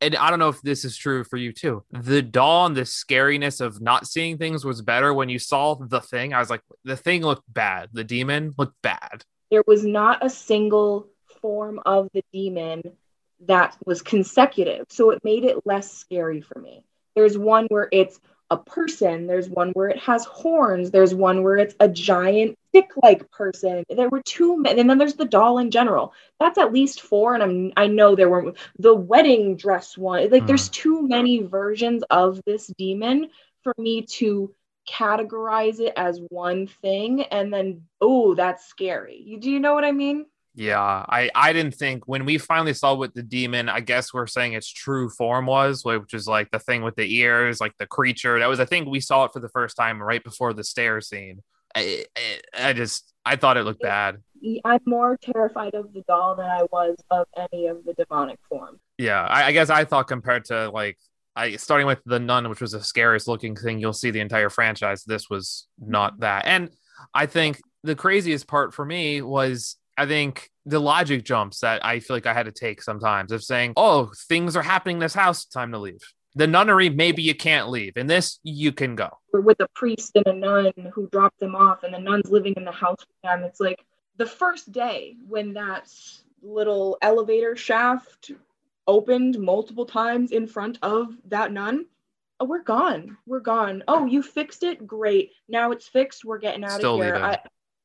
[0.00, 1.84] and I don't know if this is true for you too.
[1.90, 6.32] The dawn, the scariness of not seeing things was better when you saw the thing.
[6.32, 7.90] I was like, the thing looked bad.
[7.92, 9.24] The demon looked bad.
[9.50, 11.08] There was not a single
[11.40, 12.82] form of the demon
[13.46, 14.86] that was consecutive.
[14.90, 16.84] So it made it less scary for me.
[17.14, 19.26] There's one where it's a person.
[19.26, 20.90] There's one where it has horns.
[20.90, 23.84] There's one where it's a giant stick-like person.
[23.88, 26.12] There were two, men, and then there's the doll in general.
[26.38, 30.30] That's at least four, and I'm I know there were the wedding dress one.
[30.30, 30.46] Like mm.
[30.46, 33.30] there's too many versions of this demon
[33.62, 34.54] for me to
[34.88, 39.22] categorize it as one thing, and then oh, that's scary.
[39.24, 40.26] You do you know what I mean?
[40.58, 44.26] Yeah, I I didn't think when we finally saw what the demon, I guess we're
[44.26, 47.86] saying its true form was, which is like the thing with the ears, like the
[47.86, 48.38] creature.
[48.38, 51.02] That was I think we saw it for the first time right before the stair
[51.02, 51.42] scene.
[51.74, 54.16] I, I, I just I thought it looked bad.
[54.64, 58.78] I'm more terrified of the doll than I was of any of the demonic forms.
[58.96, 60.96] Yeah, I, I guess I thought compared to like
[61.36, 64.48] I starting with the nun, which was the scariest looking thing you'll see the entire
[64.48, 65.04] franchise.
[65.04, 66.22] This was not mm-hmm.
[66.22, 66.70] that, and
[67.12, 72.00] I think the craziest part for me was I think the logic jumps that I
[72.00, 75.14] feel like I had to take sometimes of saying, oh, things are happening in this
[75.14, 76.00] house, time to leave.
[76.34, 77.96] The nunnery, maybe you can't leave.
[77.96, 79.08] In this, you can go.
[79.32, 82.64] With a priest and a nun who dropped them off, and the nun's living in
[82.64, 83.42] the house with them.
[83.42, 83.82] It's like
[84.18, 85.90] the first day when that
[86.42, 88.32] little elevator shaft
[88.86, 91.86] opened multiple times in front of that nun.
[92.38, 93.16] Oh, we're gone.
[93.26, 93.82] We're gone.
[93.88, 94.86] Oh, you fixed it?
[94.86, 95.30] Great.
[95.48, 96.22] Now it's fixed.
[96.22, 97.16] We're getting out Still of here.
[97.16, 97.38] I,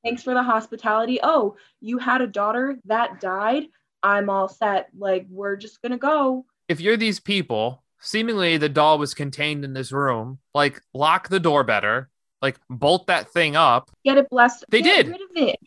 [0.04, 1.20] thanks for the hospitality.
[1.22, 3.64] Oh, you had a daughter that died.
[4.04, 4.90] I'm all set.
[4.98, 6.46] Like, we're just going to go.
[6.68, 11.40] If you're these people, seemingly the doll was contained in this room, like, lock the
[11.40, 12.10] door better,
[12.42, 13.92] like, bolt that thing up.
[14.04, 14.66] Get it blessed.
[14.70, 15.08] They get did.
[15.08, 15.60] rid of it.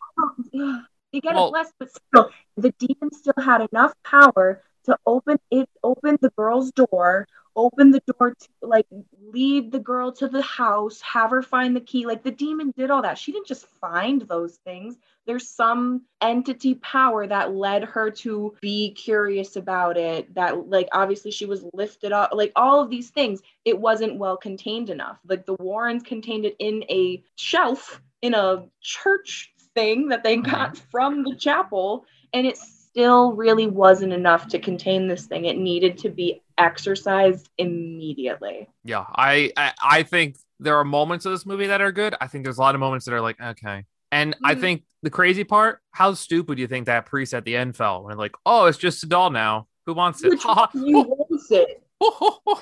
[1.13, 5.39] They get well, it blessed, but still, the demon still had enough power to open
[5.49, 8.85] it, open the girl's door, open the door to like
[9.31, 12.05] lead the girl to the house, have her find the key.
[12.05, 13.17] Like the demon did all that.
[13.17, 14.97] She didn't just find those things.
[15.25, 20.33] There's some entity power that led her to be curious about it.
[20.35, 22.31] That like obviously she was lifted up.
[22.33, 25.19] Like all of these things, it wasn't well contained enough.
[25.27, 30.73] Like the Warrens contained it in a shelf in a church thing that they got
[30.73, 30.89] mm-hmm.
[30.89, 35.45] from the chapel and it's still really wasn't enough to contain this thing.
[35.45, 38.67] It needed to be exercised immediately.
[38.83, 42.15] Yeah, I, I, I think there are moments of this movie that are good.
[42.21, 43.85] I think there's a lot of moments that are like okay.
[44.11, 44.45] And mm-hmm.
[44.45, 47.75] I think the crazy part, how stupid do you think that priest at the end
[47.75, 49.67] felt when like, oh, it's just a doll now.
[49.85, 50.41] Who wants it?
[50.73, 51.83] You wants it.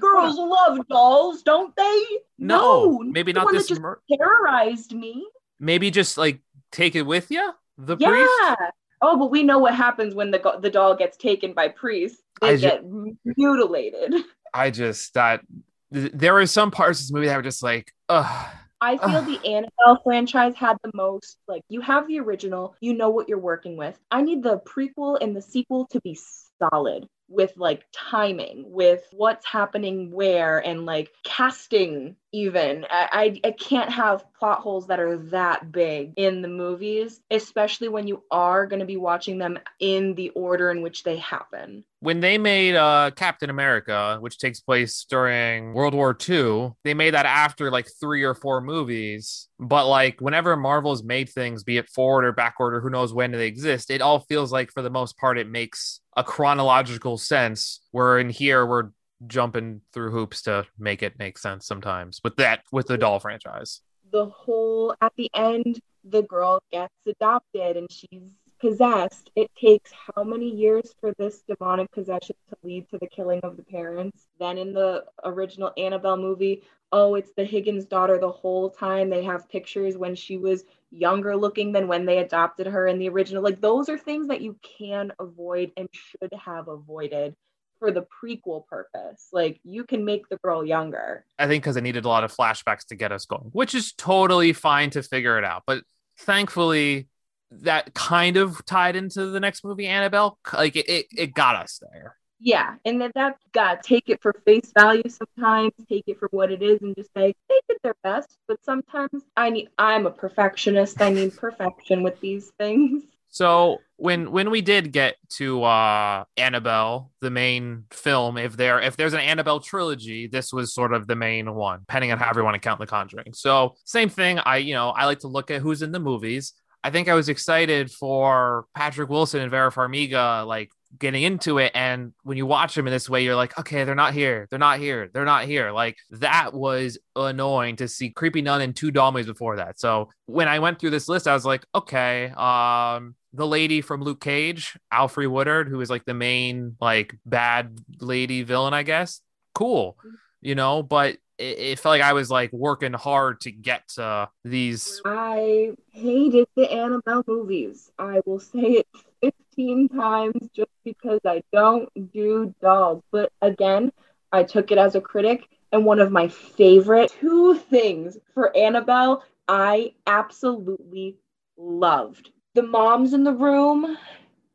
[0.00, 2.04] Girls love dolls, don't they?
[2.38, 3.66] No, no maybe not this.
[3.66, 5.26] Just mur- terrorized me.
[5.58, 6.40] Maybe just like
[6.70, 8.08] take it with you the yeah.
[8.08, 8.72] priest.
[9.00, 12.22] Oh, but we know what happens when the the doll gets taken by priests.
[12.40, 14.14] They I ju- get mutilated.
[14.54, 15.42] I just that
[15.90, 18.46] there were some parts of this movie that were just like, ugh.
[18.80, 19.26] I feel Ugh.
[19.26, 23.38] the Annabelle franchise had the most like you have the original, you know what you're
[23.38, 23.98] working with.
[24.10, 26.16] I need the prequel and the sequel to be
[26.60, 32.84] solid with like timing, with what's happening where and like casting even.
[32.90, 38.06] I, I can't have plot holes that are that big in the movies, especially when
[38.06, 41.84] you are going to be watching them in the order in which they happen.
[42.00, 47.14] When they made uh, Captain America, which takes place during World War II, they made
[47.14, 49.48] that after like three or four movies.
[49.58, 53.32] But like whenever Marvel's made things, be it forward or backward or who knows when
[53.32, 57.80] they exist, it all feels like for the most part it makes a chronological sense.
[57.90, 58.90] Where in here we're
[59.26, 63.80] jumping through hoops to make it make sense sometimes with that with the doll franchise.
[64.12, 69.30] the whole at the end the girl gets adopted and she's possessed.
[69.36, 73.56] It takes how many years for this demonic possession to lead to the killing of
[73.56, 74.26] the parents?
[74.40, 79.10] Then in the original annabelle movie oh it's the higgins daughter the whole time.
[79.10, 83.08] They have pictures when she was younger looking than when they adopted her in the
[83.10, 83.42] original.
[83.42, 87.36] Like those are things that you can avoid and should have avoided
[87.78, 91.82] for the prequel purpose like you can make the girl younger I think because it
[91.82, 95.38] needed a lot of flashbacks to get us going, which is totally fine to figure
[95.38, 95.62] it out.
[95.66, 95.84] But
[96.18, 97.08] thankfully,
[97.50, 100.38] that kind of tied into the next movie, Annabelle.
[100.52, 102.16] Like it, it, it got us there.
[102.40, 106.52] Yeah, and that that got take it for face value sometimes, take it for what
[106.52, 108.36] it is, and just say they did their best.
[108.46, 111.00] But sometimes I need I'm a perfectionist.
[111.00, 113.02] I need perfection with these things.
[113.30, 118.96] So when when we did get to uh Annabelle, the main film, if there if
[118.96, 122.54] there's an Annabelle trilogy, this was sort of the main one, depending on how everyone
[122.54, 123.32] to count the conjuring.
[123.34, 124.38] So same thing.
[124.38, 126.54] I you know, I like to look at who's in the movies.
[126.84, 131.70] I think I was excited for Patrick Wilson and Vera Farmiga like getting into it
[131.74, 134.58] and when you watch them in this way you're like okay they're not here they're
[134.58, 138.90] not here they're not here like that was annoying to see creepy nun and two
[138.90, 142.32] doll movies before that so when i went through this list i was like okay
[142.36, 147.78] um the lady from luke cage alfre woodard who is like the main like bad
[148.00, 149.20] lady villain i guess
[149.54, 149.96] cool
[150.40, 154.28] you know but it, it felt like i was like working hard to get to
[154.44, 157.90] these I hated the Annabelle movies.
[157.98, 158.86] I will say it
[159.56, 163.02] 15 times just because I don't do dolls.
[163.10, 163.92] But again,
[164.32, 169.24] I took it as a critic, and one of my favorite two things for Annabelle,
[169.48, 171.16] I absolutely
[171.56, 172.30] loved.
[172.58, 173.96] The mom's in the room,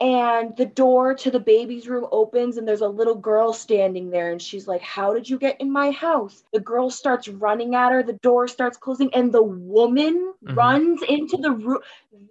[0.02, 4.30] and the door to the baby's room opens, and there's a little girl standing there,
[4.30, 6.44] and she's like, How did you get in my house?
[6.52, 10.58] The girl starts running at her, the door starts closing, and the woman Mhm.
[10.58, 11.80] runs into the room.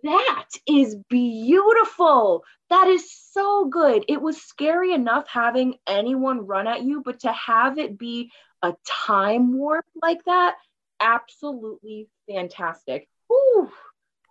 [0.02, 2.44] That is beautiful.
[2.68, 4.04] That is so good.
[4.08, 8.30] It was scary enough having anyone run at you, but to have it be
[8.60, 10.56] a time warp like that,
[11.00, 13.08] absolutely fantastic.
[13.32, 13.70] Ooh,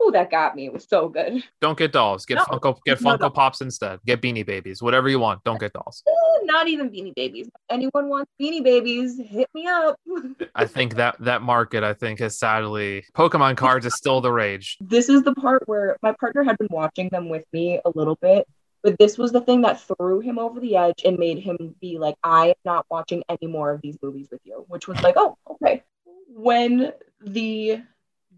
[0.02, 0.66] ooh, that got me.
[0.66, 1.44] It was so good.
[1.62, 2.44] don't get dolls get No.
[2.46, 6.04] funko get No, funko pops instead get beanie babies whatever you want don't get dolls
[6.44, 7.50] not even beanie babies.
[7.70, 9.20] Anyone wants beanie babies?
[9.20, 9.96] Hit me up.
[10.56, 14.78] I think that that market, I think, is sadly Pokemon cards is still the rage.
[14.82, 18.18] this is the part where my partner had been watching them with me a little
[18.22, 18.48] bit,
[18.84, 22.00] but this was the thing that threw him over the edge and made him be
[22.00, 25.16] like, I am not watching any more of these movies with you, which was like,
[25.18, 25.84] oh, okay.
[26.28, 26.92] When
[27.24, 27.82] the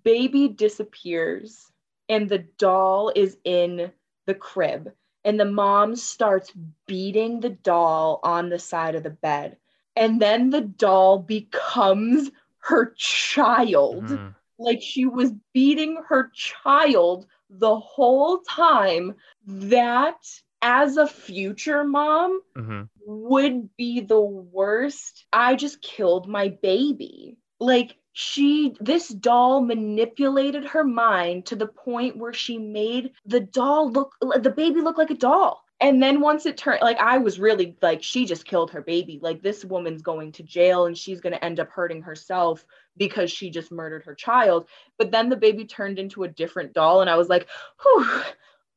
[0.04, 1.72] baby disappears
[2.10, 3.92] and the doll is in
[4.26, 4.92] the crib
[5.24, 6.54] and the mom starts
[6.88, 9.58] beating the doll on the side of the bed.
[9.96, 14.10] And then the doll becomes her child.
[14.10, 14.36] Mhm.
[14.60, 19.16] like she was beating her child the whole time.
[19.46, 22.90] That as a future mom Mhm.
[23.06, 25.26] would be the worst.
[25.34, 27.38] I just killed my baby.
[27.60, 33.92] Like she this doll manipulated her mind to the point where she made the doll
[33.92, 35.64] look the baby look like a doll.
[35.82, 39.20] And then once it turned like i was really like she just killed her baby.
[39.22, 42.64] Like this woman's going to jail and she's going to end up hurting herself
[42.98, 44.70] because she just murdered her child.
[45.00, 47.48] But then the baby turned into a different doll and i was like
[47.82, 48.22] Whew,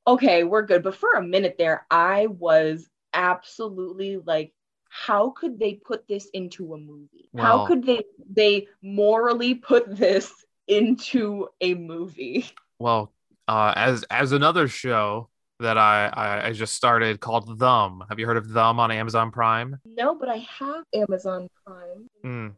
[0.07, 0.83] okay we're good.
[0.83, 4.55] But for a minute there i was absolutely like
[4.88, 10.33] how could they put this into a movie how could they they morally put this
[10.68, 12.46] into a movie
[12.79, 13.12] Well,
[13.49, 15.29] uh, as as another show
[15.61, 18.03] that I, I I just started called Them.
[18.09, 19.79] Have you heard of Them on Amazon Prime?
[19.85, 22.55] no but i have amazon prime Mm.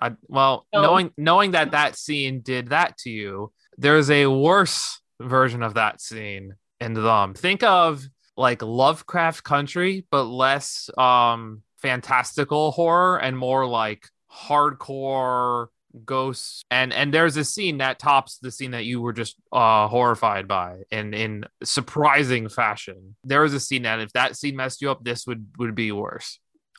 [0.00, 0.82] I, well, No.
[0.82, 6.00] knowing knowing that that scene did that to you, there's a worse version of that
[6.00, 7.32] scene in them.
[7.34, 8.02] Think of
[8.36, 15.66] like Lovecraft Country, but less um fantastical horror and more like hardcore
[16.06, 19.86] ghosts and and there's a scene that tops the scene that you were just uh
[19.88, 24.80] horrified by in in surprising fashion there is a scene that if that scene messed
[24.80, 26.38] you up this would would be worse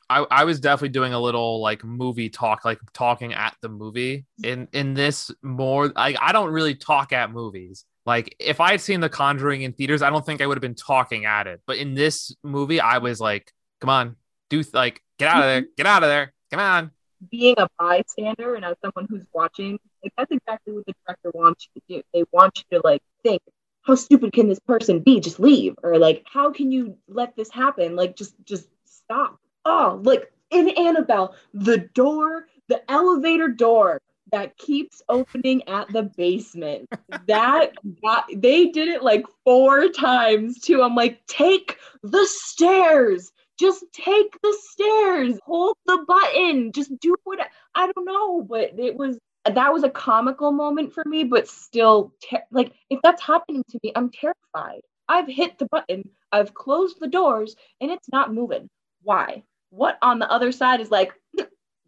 [0.09, 4.25] I, I was definitely doing a little like movie talk, like talking at the movie.
[4.43, 7.85] In in this more, like I don't really talk at movies.
[8.05, 10.61] Like if I had seen The Conjuring in theaters, I don't think I would have
[10.61, 11.61] been talking at it.
[11.65, 14.15] But in this movie, I was like, "Come on,
[14.61, 16.91] do like get out of there, get out of there, come on."
[17.31, 21.67] Being a bystander and as someone who's watching, like that's exactly what the director wants
[21.73, 22.03] you to do.
[22.13, 23.41] They want you to like think,
[23.83, 25.19] how stupid can this person be?
[25.19, 27.95] Just leave, or like, how can you let this happen?
[27.95, 34.01] Like, just just stop oh, like in Annabelle, the door, the elevator door
[34.31, 36.89] that keeps opening at the basement.
[37.27, 40.81] that that they did it like four times too.
[40.81, 43.31] I'm like, take the stairs.
[43.59, 45.39] Just take the stairs.
[45.45, 46.71] Hold the button.
[46.71, 47.39] Just do what
[47.75, 52.13] I don't know, but it was that was a comical moment for me, but still
[52.29, 54.81] ter- like if that's happening to me, I'm terrified.
[55.07, 58.69] I've hit the button, I've closed the doors, and it's not moving.
[59.03, 59.43] Why?
[59.73, 61.13] what on the other side is like,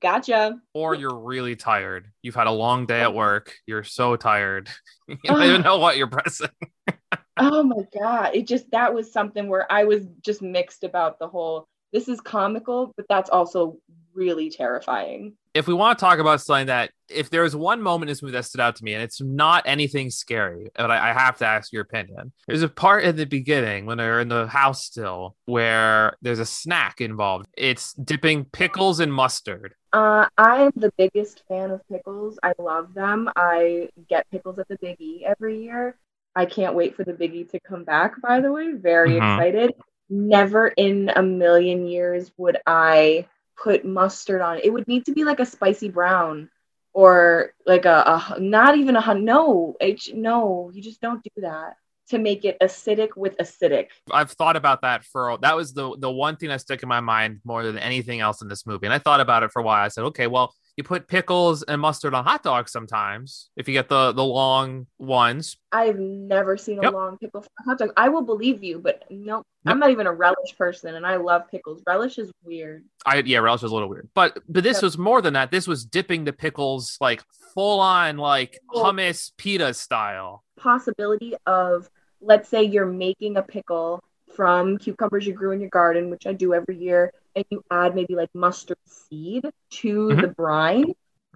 [0.05, 0.59] gotcha.
[0.75, 2.11] Or you're really tired.
[2.21, 3.55] You've had a long day at work.
[3.65, 4.69] You're so tired.
[5.07, 5.63] You don't even ah.
[5.63, 6.49] know what you're pressing.
[7.37, 8.31] oh my God.
[8.33, 12.19] It just, that was something where I was just mixed about the whole, this is
[12.21, 13.77] comical, but that's also
[14.15, 18.11] really terrifying if we want to talk about something that if there's one moment in
[18.11, 21.13] this movie that stood out to me and it's not anything scary but I, I,
[21.13, 22.33] have to ask your opinion.
[22.45, 26.45] There's a part in the beginning when they're in the house still where there's a
[26.45, 27.47] snack involved.
[27.57, 29.75] It's dipping pickles in mustard.
[29.93, 32.37] Uh, i'm the biggest fan of pickles.
[32.43, 33.29] I love them.
[33.37, 35.97] I get pickles at the biggie every year.
[36.35, 38.73] I can't wait for the biggie to come back by the way.
[38.73, 39.39] Very mm-hmm.
[39.39, 39.73] excited.
[40.09, 43.25] Never in a million years would i
[43.61, 44.65] put mustard on it.
[44.65, 46.49] It would need to be like a spicy brown
[46.93, 49.75] or like a, a not even a no
[50.13, 51.75] no you just don't do that
[52.07, 53.87] to make it acidic with acidic.
[54.11, 57.01] I've thought about that for that was the the one thing that stuck in my
[57.01, 58.85] mind more than anything else in this movie.
[58.85, 59.83] And I thought about it for a while.
[59.83, 63.73] I said, okay, well, you put pickles and mustard on hot dogs sometimes if you
[63.73, 65.57] get the the long ones.
[65.71, 66.93] I've never seen a yep.
[66.93, 67.91] long pickle for a hot dog.
[67.95, 69.45] I will believe you, but no, nope.
[69.65, 71.81] I'm not even a relish person, and I love pickles.
[71.87, 72.83] Relish is weird.
[73.05, 74.83] I yeah, relish is a little weird, but but this yep.
[74.83, 75.51] was more than that.
[75.51, 77.23] This was dipping the pickles like
[77.53, 80.43] full on like hummus pita style.
[80.57, 81.89] Possibility of
[82.21, 84.03] let's say you're making a pickle
[84.35, 87.95] from cucumbers you grew in your garden, which I do every year, and you add
[87.95, 90.21] maybe like mustard seed to mm-hmm.
[90.21, 90.93] the brine,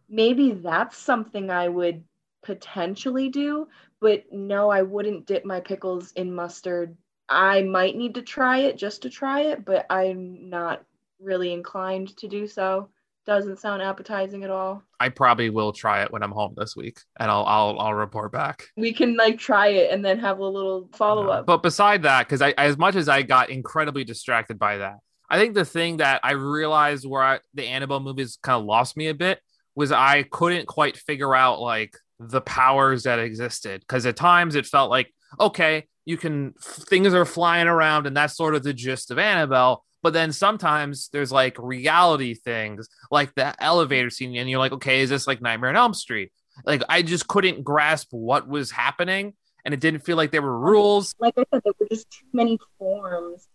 [0.10, 2.04] maybe that's something I would
[2.44, 3.68] potentially do.
[4.02, 6.96] But no, I wouldn't dip my pickles in mustard.
[7.28, 10.84] I might need to try it just to try it, but I'm not
[11.20, 12.90] really inclined to do so
[13.30, 14.82] doesn't sound appetizing at all.
[15.00, 18.32] I probably will try it when I'm home this week, and I'll I'll I'll report
[18.32, 18.68] back.
[18.76, 21.46] We can like try it and then have a little follow up.
[21.46, 24.98] but beside that, because I as much as I got incredibly distracted by that,
[25.30, 28.98] I think the thing that I realized where I, the Annabelle movies kind of lost
[28.98, 29.40] me a bit
[29.76, 34.66] was I couldn't quite figure out like the powers that existed because at times it
[34.66, 39.10] felt like okay you can things are flying around and that's sort of the gist
[39.10, 44.60] of Annabelle but then sometimes there's like reality things, like the elevator scene, and you're
[44.60, 46.32] like, okay, is this like Nightmare on Elm Street?
[46.66, 49.34] Like I just couldn't grasp what was happening,
[49.66, 51.14] and it didn't feel like there were rules.
[51.20, 53.48] Like I said, there were just too many forms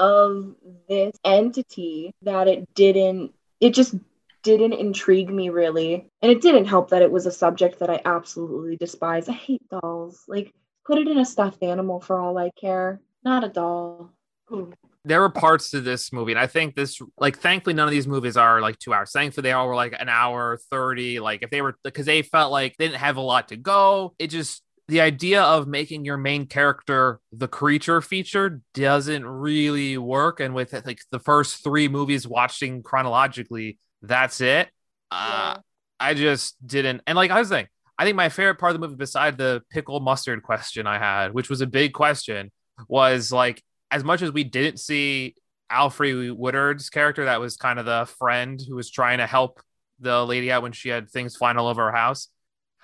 [0.00, 0.54] of
[0.88, 3.32] this entity that it didn't.
[3.60, 3.94] It just
[4.42, 8.00] didn't intrigue me really, and it didn't help that it was a subject that I
[8.04, 9.28] absolutely despise.
[9.28, 10.24] I hate dolls.
[10.26, 10.52] Like
[10.86, 14.10] put it in a stuffed animal for all I care, not a doll.
[14.52, 14.72] Ooh
[15.04, 18.06] there were parts to this movie, and I think this, like, thankfully, none of these
[18.06, 19.12] movies are like two hours.
[19.12, 21.20] Thankfully, they all were like an hour 30.
[21.20, 24.14] Like, if they were, because they felt like they didn't have a lot to go,
[24.18, 30.40] it just, the idea of making your main character the creature feature doesn't really work.
[30.40, 34.68] And with like the first three movies watching chronologically, that's it.
[35.12, 35.58] Uh,
[36.00, 37.02] I just didn't.
[37.06, 37.68] And like I was saying,
[37.98, 41.32] I think my favorite part of the movie, beside the pickle mustard question I had,
[41.32, 42.50] which was a big question,
[42.88, 43.62] was like
[43.92, 45.36] as much as we didn't see
[45.70, 49.60] Alfre Woodard's character, that was kind of the friend who was trying to help
[50.00, 52.26] the lady out when she had things flying all over her house.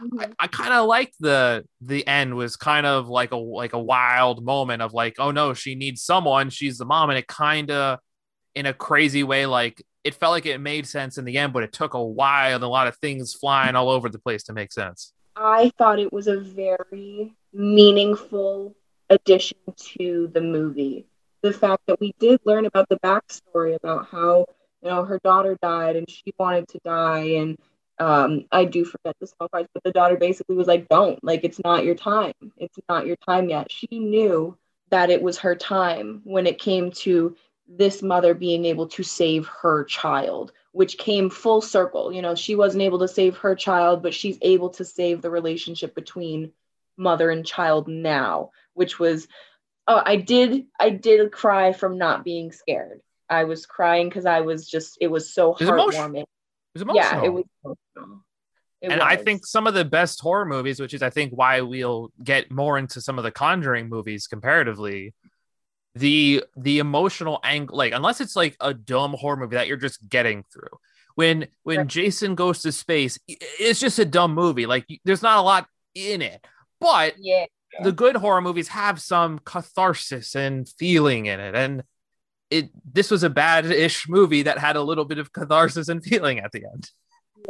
[0.01, 0.21] Mm-hmm.
[0.21, 3.79] I, I kind of liked the the end was kind of like a like a
[3.79, 6.51] wild moment of like, oh no, she needs someone.
[6.51, 7.99] She's the mom, and it kind of
[8.55, 11.63] in a crazy way, like it felt like it made sense in the end, but
[11.63, 14.53] it took a while and a lot of things flying all over the place to
[14.53, 15.13] make sense.
[15.35, 18.75] I thought it was a very meaningful
[19.11, 21.07] addition to the movie.
[21.43, 24.47] The fact that we did learn about the backstory about how
[24.83, 27.59] you know her daughter died and she wanted to die and
[27.99, 31.45] um, I do forget the small parts, but the daughter basically was like, "Don't like
[31.45, 32.35] it's not your time.
[32.59, 34.57] It's not your time yet." She knew
[34.91, 37.37] that it was her time when it came to
[37.69, 42.13] this mother being able to save her child, which came full circle.
[42.13, 45.31] You know, she wasn't able to save her child, but she's able to save the
[45.31, 46.53] relationship between
[46.97, 49.27] mother and child now, which was
[49.89, 53.01] oh, I did I did cry from not being scared.
[53.29, 56.27] I was crying because I was just it was so heartwarming.
[56.77, 57.23] Was emotional.
[57.23, 58.23] Yeah, it was emotional.
[58.83, 59.09] It and was.
[59.09, 62.51] I think some of the best horror movies, which is I think why we'll get
[62.51, 65.15] more into some of the Conjuring movies comparatively,
[65.95, 70.07] the the emotional angle, like unless it's like a dumb horror movie that you're just
[70.09, 70.69] getting through.
[71.15, 71.87] When when Right.
[71.87, 74.67] Jason goes to space, it's just a dumb movie.
[74.67, 76.47] Like there's not a lot in it,
[76.79, 77.47] but yeah.
[77.83, 81.83] the good horror movies have some catharsis and feeling in it, and
[82.51, 86.39] it this was a bad-ish movie that had a little bit of catharsis and feeling
[86.39, 86.91] at the end.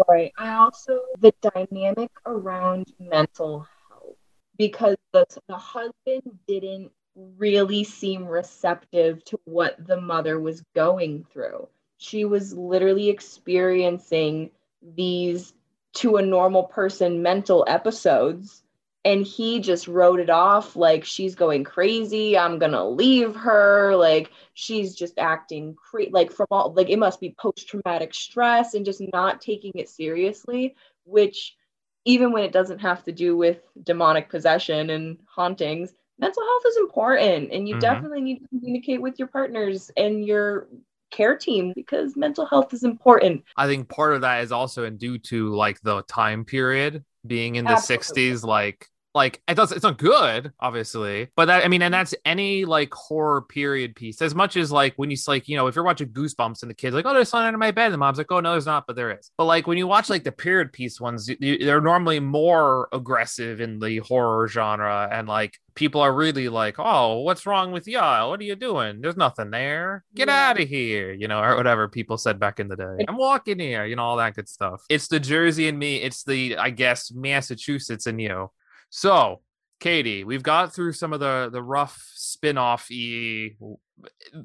[0.08, 0.32] Right.
[0.36, 4.16] I also the dynamic around mental health
[4.58, 6.90] because the the husband didn't
[7.38, 11.68] really seem receptive to what the mother was going through.
[11.98, 14.50] She was literally experiencing
[14.82, 15.54] these
[15.94, 18.62] to a normal person mental episodes
[19.06, 24.32] and he just wrote it off like she's going crazy i'm gonna leave her like
[24.54, 29.00] she's just acting cra- like from all like it must be post-traumatic stress and just
[29.12, 31.56] not taking it seriously which
[32.04, 36.76] even when it doesn't have to do with demonic possession and hauntings mental health is
[36.78, 37.80] important and you Mhm.
[37.80, 40.66] definitely need to communicate with your partners and your
[41.12, 44.96] care team because mental health is important I think part of that is also in
[44.96, 48.32] due to like the time period being in the Absolutely.
[48.32, 52.14] 60s like like it does it's not good obviously but that i mean and that's
[52.24, 54.20] any like horror period piece.
[54.20, 56.74] As much as like when you like you know if you're watching goosebumps and the
[56.74, 58.66] kids like oh there's something under my bed and the mom's like oh no there's
[58.66, 59.30] not but there is.
[59.38, 63.60] But like when you watch like the period piece ones you, they're normally more aggressive
[63.60, 68.30] in the horror genre and like people are really like oh what's wrong with y'all?
[68.30, 69.00] What are you doing?
[69.00, 70.04] There's nothing there.
[70.14, 70.50] Get Yeah.
[70.50, 73.04] out of here you know or whatever people said back in the day.
[73.08, 74.84] I'm walking here you know all that good stuff.
[74.90, 78.50] It's the jersey in me it's the i guess massachusetts in you
[78.90, 79.40] so,
[79.80, 83.50] Katie, we've got through some of the the rough spin-off y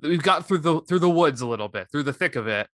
[0.01, 2.67] we've got through the through the woods a little bit, through the thick of it.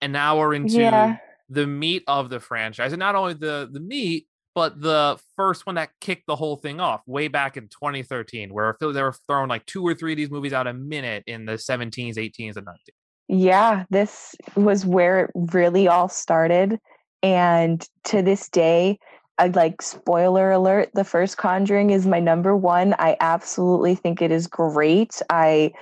[0.00, 1.16] And now we're into Yeah.
[1.48, 2.92] the meat of the franchise.
[2.92, 6.78] And not only the the meat, but the first one that kicked the whole thing
[6.80, 10.30] off way back in 2013, where they were throwing like two or three of these
[10.30, 12.94] movies out a minute in the 17s, 18s, and 19s.
[13.26, 16.78] Yeah, this was where it really all started.
[17.22, 18.98] And to this day,
[19.38, 22.94] I'd like spoiler alert, the first Conjuring is my number one.
[22.98, 25.20] I absolutely think it is great.
[25.28, 25.72] I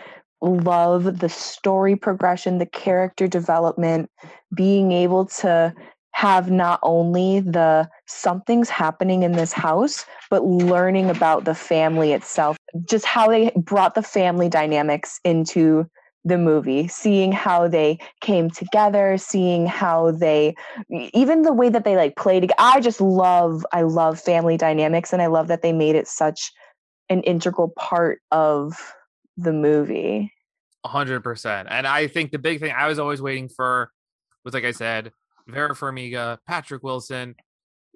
[0.41, 4.11] love the story progression, the character development,
[4.55, 5.75] being able to
[6.13, 12.57] have not only the something's happening in this house, but learning about the family itself,
[12.89, 15.87] just how they brought the family dynamics into
[16.25, 20.55] the movie, seeing how they came together, seeing how they
[20.91, 22.51] even the way that they like played.
[22.59, 26.53] I just love I love family dynamics and I love that they made it such
[27.09, 28.95] an integral part of
[29.37, 30.33] the movie.
[30.85, 31.69] A hundred percent.
[31.71, 33.91] And I think the big thing I was always waiting for
[34.45, 35.13] was, like I said,
[35.47, 37.35] Vera Farmiga, Patrick Wilson.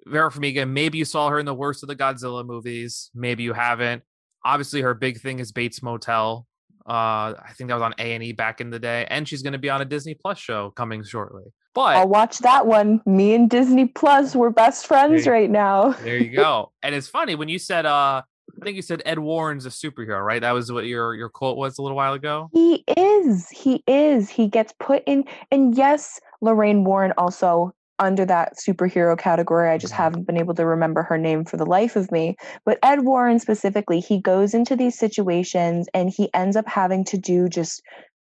[0.05, 3.09] Vera Farmiga, maybe you saw her in the worst of the Godzilla movies.
[3.13, 4.03] Maybe you haven't.
[4.45, 6.46] Obviously, her big thing is Bates Motel.
[6.87, 9.41] Uh, I think that was on A and E back in the day, and she's
[9.41, 11.43] going to be on a Disney Plus show coming shortly.
[11.73, 13.01] But I'll watch that one.
[13.05, 15.91] Me and Disney Plus, we're best friends There- right now.
[16.03, 16.71] there you go.
[16.81, 18.21] and it's funny when you said, uh,
[18.61, 20.41] I think you said Ed Warren's a superhero, right?
[20.41, 22.49] That was what your your quote was a little while ago.
[22.53, 23.49] He is.
[23.49, 24.29] He is.
[24.29, 25.25] He gets put in.
[25.51, 29.69] And yes, Lorraine Warren also under that superhero category.
[29.69, 29.97] I just Mhm.
[29.97, 32.35] haven't been able to remember her name for the life of me.
[32.65, 37.17] But Ed Warren specifically, he goes into these situations and he ends up having to
[37.17, 37.81] do just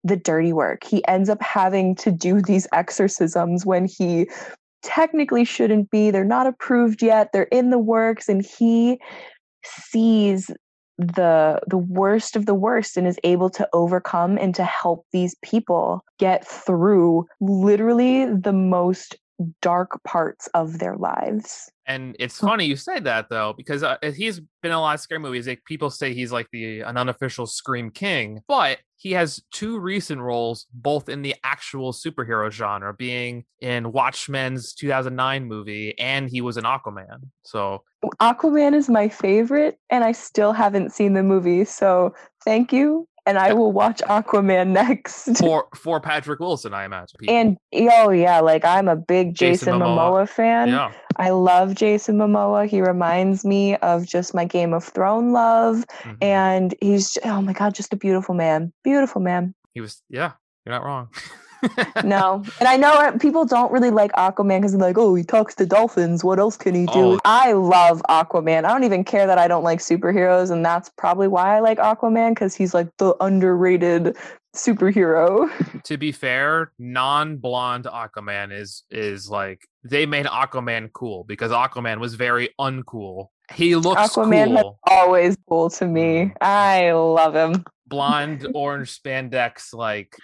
[0.04, 0.84] the dirty work.
[0.84, 4.28] He ends up having to do these exorcisms when he
[4.82, 6.10] technically shouldn't be.
[6.10, 7.30] They're not approved yet.
[7.32, 9.00] They're in the works and he
[9.64, 10.50] sees
[10.98, 15.36] the the worst of the worst and is able to overcome and to help these
[15.42, 19.16] people get through literally the most
[19.60, 21.70] dark parts of their lives.
[21.86, 25.00] And it's funny you say that though, because uh, he's been in a lot of
[25.00, 25.46] scary movies.
[25.46, 30.20] Like people say he's like the an unofficial Scream King, but he has two recent
[30.20, 36.56] roles, both in the actual superhero genre, being in Watchmen's 2009 movie, and he was
[36.56, 37.20] an Aquaman.
[37.42, 37.84] So
[38.20, 41.64] Aquaman is my favorite, and I still haven't seen the movie.
[41.64, 42.12] So
[42.44, 45.38] thank you, and I will watch Aquaman next.
[45.38, 47.20] for for Patrick Wilson, I imagine.
[47.28, 50.24] And oh yeah, like I'm a big Jason, Jason Momoa.
[50.24, 50.28] Momoa.
[50.28, 50.68] fan.
[50.68, 52.66] yeah, I love Jason Momoa.
[52.66, 56.16] He reminds me of just my Game of Thrones love, mhm.
[56.22, 59.54] and he's oh my god, just a beautiful man, beautiful man.
[59.74, 60.02] he was.
[60.08, 60.32] Yeah,
[60.64, 61.10] you're not wrong.
[62.04, 65.24] No, and I know uh, people don't really like Aquaman because they're like, oh, he
[65.24, 66.22] talks to dolphins.
[66.22, 66.92] What else can he do?
[66.94, 67.18] Oh.
[67.24, 68.64] I love Aquaman.
[68.64, 71.78] I don't even care that I don't like superheroes, and that's probably why I like
[71.78, 74.16] Aquaman because he's like the underrated
[74.54, 75.48] superhero.
[75.84, 82.14] to be fair, non-blonde Aquaman is is like they made Aquaman cool because Aquaman was
[82.14, 83.28] very uncool.
[83.52, 84.78] He looks Aquaman cool.
[84.84, 86.32] always cool to me.
[86.40, 87.64] I love him.
[87.86, 90.14] Blonde orange spandex like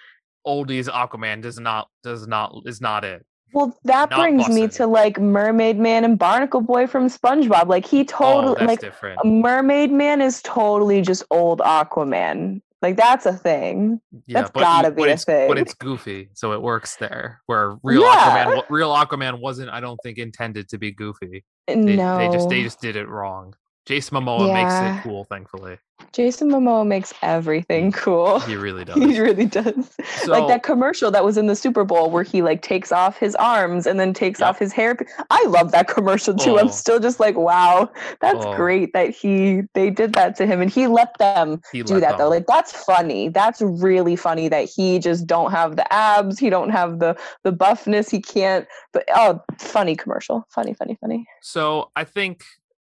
[0.46, 3.24] oldies Aquaman does not does not is not it.
[3.52, 7.68] Well, that Not brings me to like Mermaid Man and Barnacle Boy from SpongeBob.
[7.68, 9.24] Like he Oh, totally that's like different.
[9.24, 12.60] Mermaid Man is totally just old Aquaman.
[12.82, 14.00] Like that's a thing.
[14.26, 15.46] Yeah, that's gotta you- be a thing.
[15.48, 17.40] but it's goofy, so it works there.
[17.46, 18.44] Where real Yeah.
[18.44, 21.44] Aquaman, real Aquaman wasn't, I don't think, intended to be goofy.
[21.68, 23.54] They, no, they just they just did it wrong.
[23.86, 25.78] Jason Momoa makes it cool, thankfully.
[26.12, 28.40] Jason Momoa makes everything cool.
[28.40, 28.96] He really does.
[28.96, 29.90] He really does.
[30.22, 33.18] So- like that commercial that was in the Super Bowl where he like takes off
[33.18, 34.48] his arms and then takes Yep.
[34.48, 34.96] off his hair.
[35.30, 36.58] I love that commercial too.
[36.58, 36.70] I'm Oh.
[36.70, 37.90] still just like, wow,
[38.20, 38.54] that's Oh.
[38.56, 42.00] great that he they did that to him and he let them He do let
[42.00, 42.28] that though.
[42.28, 43.28] Like that's funny.
[43.28, 47.52] That's really funny that he just don't have the abs, he don't have the the
[47.52, 48.66] buffness, he can't.
[48.92, 51.26] But oh, funny commercial, funny, funny, funny.
[51.42, 52.44] So I think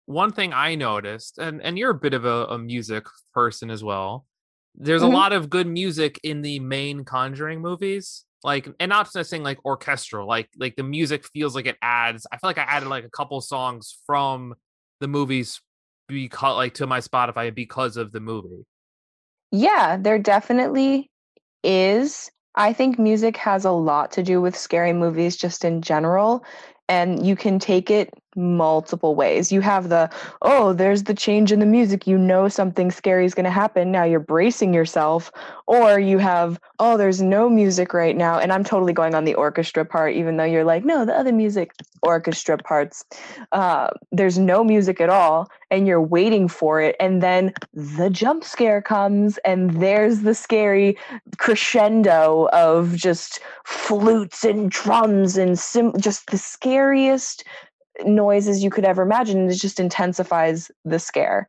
[0.06, 3.84] one thing I noticed, and and you're a bit of a, a music person as
[3.84, 4.26] well.
[4.74, 5.04] There's Mhm.
[5.04, 9.42] a lot of good music in the main Conjuring movies, like, and not just saying
[9.42, 12.26] like orchestral, like like the music feels like it adds.
[12.32, 14.54] I feel like I added like a couple songs from
[15.00, 15.60] the movies
[16.08, 18.64] because like to my Spotify because of the movie.
[19.52, 21.10] Yeah, there definitely
[21.64, 22.30] is.
[22.54, 26.44] I think music has a lot to do with scary movies just in general.
[26.88, 29.50] And you can take it multiple ways.
[29.50, 30.10] You have the,
[30.42, 32.06] oh, there's the change in the music.
[32.06, 33.90] You know something scary is going to happen.
[33.90, 35.32] Now you're bracing yourself.
[35.66, 38.38] Or you have, oh, there's no music right now.
[38.38, 41.32] And I'm totally going on the orchestra part, even though you're like, no, the other
[41.32, 41.72] music
[42.02, 43.04] orchestra parts.
[43.50, 45.48] Uh, there's no music at all.
[45.72, 46.94] And you're waiting for it.
[47.00, 50.96] And then the jump scare comes, and there's the scary
[51.38, 57.42] crescendo of just flutes and drums and sim- just the scariest
[58.04, 59.48] noises you could ever imagine.
[59.48, 61.48] It just intensifies the scare.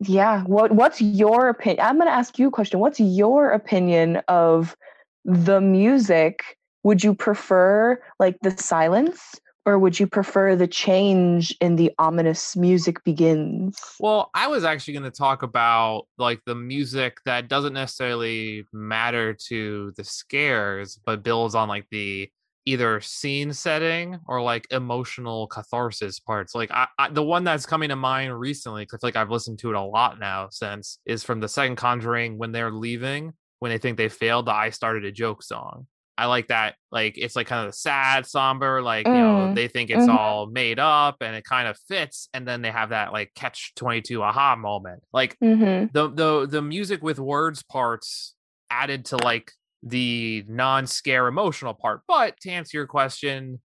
[0.00, 0.42] Yeah.
[0.44, 1.84] What What's your opinion?
[1.84, 2.80] I'm going to ask you a question.
[2.80, 4.76] What's your opinion of
[5.24, 6.42] the music?
[6.84, 9.38] Would you prefer like the silence?
[9.64, 13.78] Or would you prefer the change in the ominous music begins?
[14.00, 19.34] Well, I was actually going to talk about like the music that doesn't necessarily matter
[19.46, 22.28] to the scares, but builds on like the
[22.64, 26.54] either scene setting or like emotional catharsis parts.
[26.54, 29.30] Like I, I, the one that's coming to mind recently, because I feel like I've
[29.30, 33.32] listened to it a lot now since, is from the second Conjuring when they're leaving,
[33.58, 34.46] when they think they failed.
[34.46, 35.86] The "I Started a Joke" song.
[36.18, 36.76] I like that.
[36.92, 38.82] Like it's like kind of sad, somber.
[38.82, 40.14] Like you know, Mm, they think it's mhm.
[40.14, 43.72] all made up and it kind of fits, and then they have that like catch
[43.74, 45.02] twenty two aha moment.
[45.12, 45.86] Like Mm-hmm.
[45.92, 48.34] the the the music with words parts
[48.70, 49.52] added to like
[49.82, 52.02] the non-scare emotional part.
[52.06, 53.60] But to answer your question,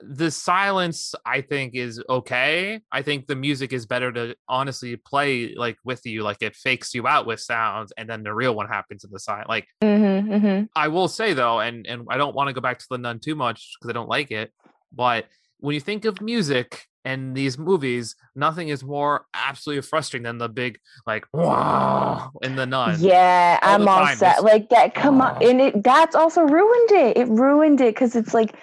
[0.00, 2.80] the silence I think is okay.
[2.90, 6.94] I think the music is better to honestly play like with you, like it fakes
[6.94, 9.44] you out with sounds, and then the real one happens in the side.
[9.48, 10.32] Like Mm-hmm.
[10.32, 10.64] Mm-hmm.
[10.74, 13.20] I will say though, and and I don't want to go back to the nun
[13.20, 14.52] too much because I don't like it,
[14.92, 15.26] but
[15.58, 20.48] when you think of music and these movies, nothing is more absolutely frustrating than the
[20.48, 22.96] big like wow in the nun.
[23.00, 24.44] Yeah, all I'm all set.
[24.44, 24.94] Like that.
[24.94, 25.48] Come on, Oh.
[25.48, 27.16] and it that's also ruined it.
[27.16, 28.54] It ruined it because it's like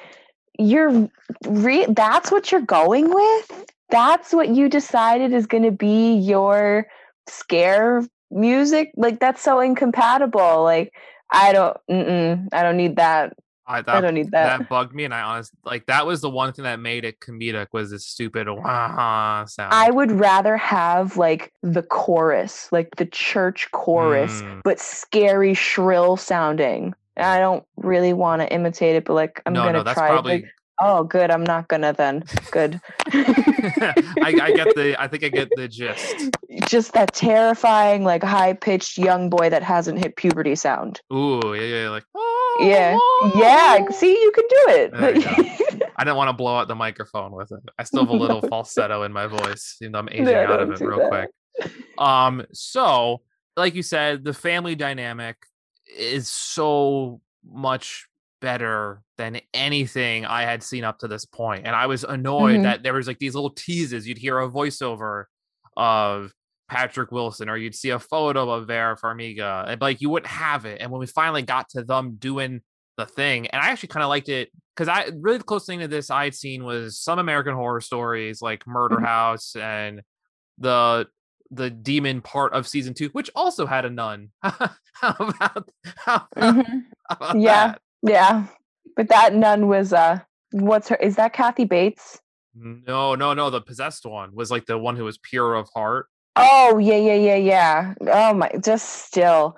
[0.58, 1.10] you're
[1.48, 3.66] re- that's what you're going with.
[3.90, 6.86] That's what you decided is going to be your
[7.28, 8.92] scare music.
[8.96, 10.64] Like that's so incompatible.
[10.64, 10.94] Like
[11.32, 11.78] I don't.
[12.54, 13.34] I don't need that.
[13.70, 14.60] I, I that, don't need that.
[14.60, 17.20] that bugged me, and I honestly like that was the one thing that made it
[17.20, 19.72] comedic was this stupid wah sound.
[19.74, 24.62] I would rather have like the chorus, like the church chorus, Mm.
[24.64, 26.96] but scary, shrill sounding.
[27.16, 30.10] I don't really want to imitate it, but like I'm no, gonna no, that's try.
[30.10, 30.46] probably Like,
[30.82, 31.30] Oh, good.
[31.30, 32.24] I'm not gonna then.
[32.52, 32.80] Good.
[33.12, 33.94] I,
[34.42, 34.96] I get the.
[34.98, 36.16] I think I get the gist.
[36.68, 41.02] Just that terrifying, like high pitched young boy that hasn't hit puberty sound.
[41.14, 42.04] Ooh, yeah, yeah, like.
[42.60, 42.98] Yeah.
[43.36, 43.90] Yeah.
[43.90, 44.92] See, you can do it.
[45.98, 47.60] I didn't want to blow out the microphone with it.
[47.78, 50.62] I still have a little falsetto in my voice, even though I'm aging Yeah, out
[50.62, 51.30] of it real that.
[51.62, 51.72] quick.
[51.98, 53.22] Um, so
[53.56, 55.38] like you said, the family dynamic
[55.98, 58.09] is so much
[58.42, 61.66] better than anything I had seen up to this point.
[61.68, 62.64] And I was annoyed Mhm.
[62.64, 64.08] that there was like these little teases.
[64.08, 65.26] You'd hear a voiceover
[65.78, 66.34] of
[66.70, 70.66] Patrick Wilson, or you'd see a photo of Vera Farmiga, and like you wouldn't have
[70.66, 70.82] it.
[70.82, 72.62] And when we finally got to them doing
[72.98, 75.80] the thing, and I actually kind of liked it because I really the closest thing
[75.80, 79.06] to this I had seen was some American horror stories like Murder Mhm.
[79.06, 80.02] House and
[80.58, 81.08] the
[81.52, 84.30] the demon part of season two, which also had a nun.
[84.44, 86.84] how about, how about, Mhm.
[87.10, 87.68] how about Yeah.
[87.70, 87.82] that?
[88.02, 88.46] Yeah.
[88.96, 90.20] But that nun was uh
[90.52, 92.20] what's her is that Kathy Bates?
[92.56, 93.50] No, no, no.
[93.50, 96.08] The possessed one was like the one who was pure of heart.
[96.36, 97.94] Oh yeah, yeah, yeah, yeah.
[98.02, 99.58] Oh my just still.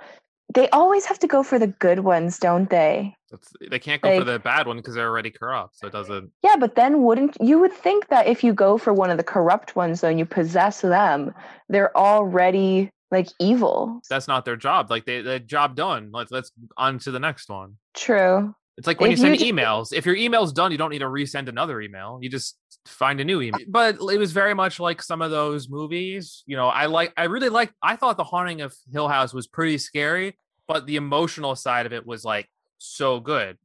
[0.54, 3.16] They always have to go for the good ones, don't they?
[3.30, 5.80] That's, they can't go for the bad one because they're already corrupt.
[5.80, 6.30] So it doesn't.
[6.44, 9.24] Yeah, but then wouldn't you would think that if you go for one of the
[9.24, 11.34] corrupt ones though and you possess them,
[11.70, 14.02] they're already like evil.
[14.10, 14.90] That's not their job.
[14.90, 16.10] Like they, the job done.
[16.12, 17.78] Let's let's on to the next one.
[17.94, 18.56] True.
[18.78, 19.94] It's like when If you you send ju- emails.
[19.94, 22.20] If your email's done, you don't need to resend another email.
[22.22, 23.60] You just find a new uh email.
[23.68, 26.44] But it was very much like some of those movies.
[26.48, 27.14] You know, I like.
[27.18, 27.72] I really like.
[27.84, 30.38] I thought the Haunting of Hill House was pretty scary,
[30.68, 33.58] but the emotional side of it was like so good.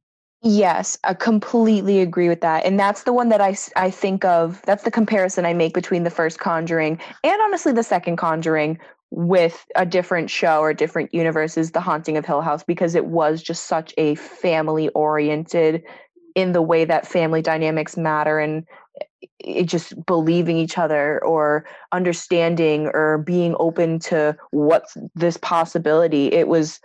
[0.43, 2.63] Yes, I completely agree with that.
[2.63, 4.61] And that's the one that I, I think of.
[4.67, 8.77] That's the comparison I make between the first Conjuring and honestly the second Conjuring
[9.09, 13.05] with a different show or different universe is The Haunting of Hill House because it
[13.05, 15.83] was just such a family oriented
[16.35, 18.65] in the way that family dynamics matter and
[19.39, 26.27] it just believing each other or understanding or being open to what's this possibility.
[26.27, 26.79] It was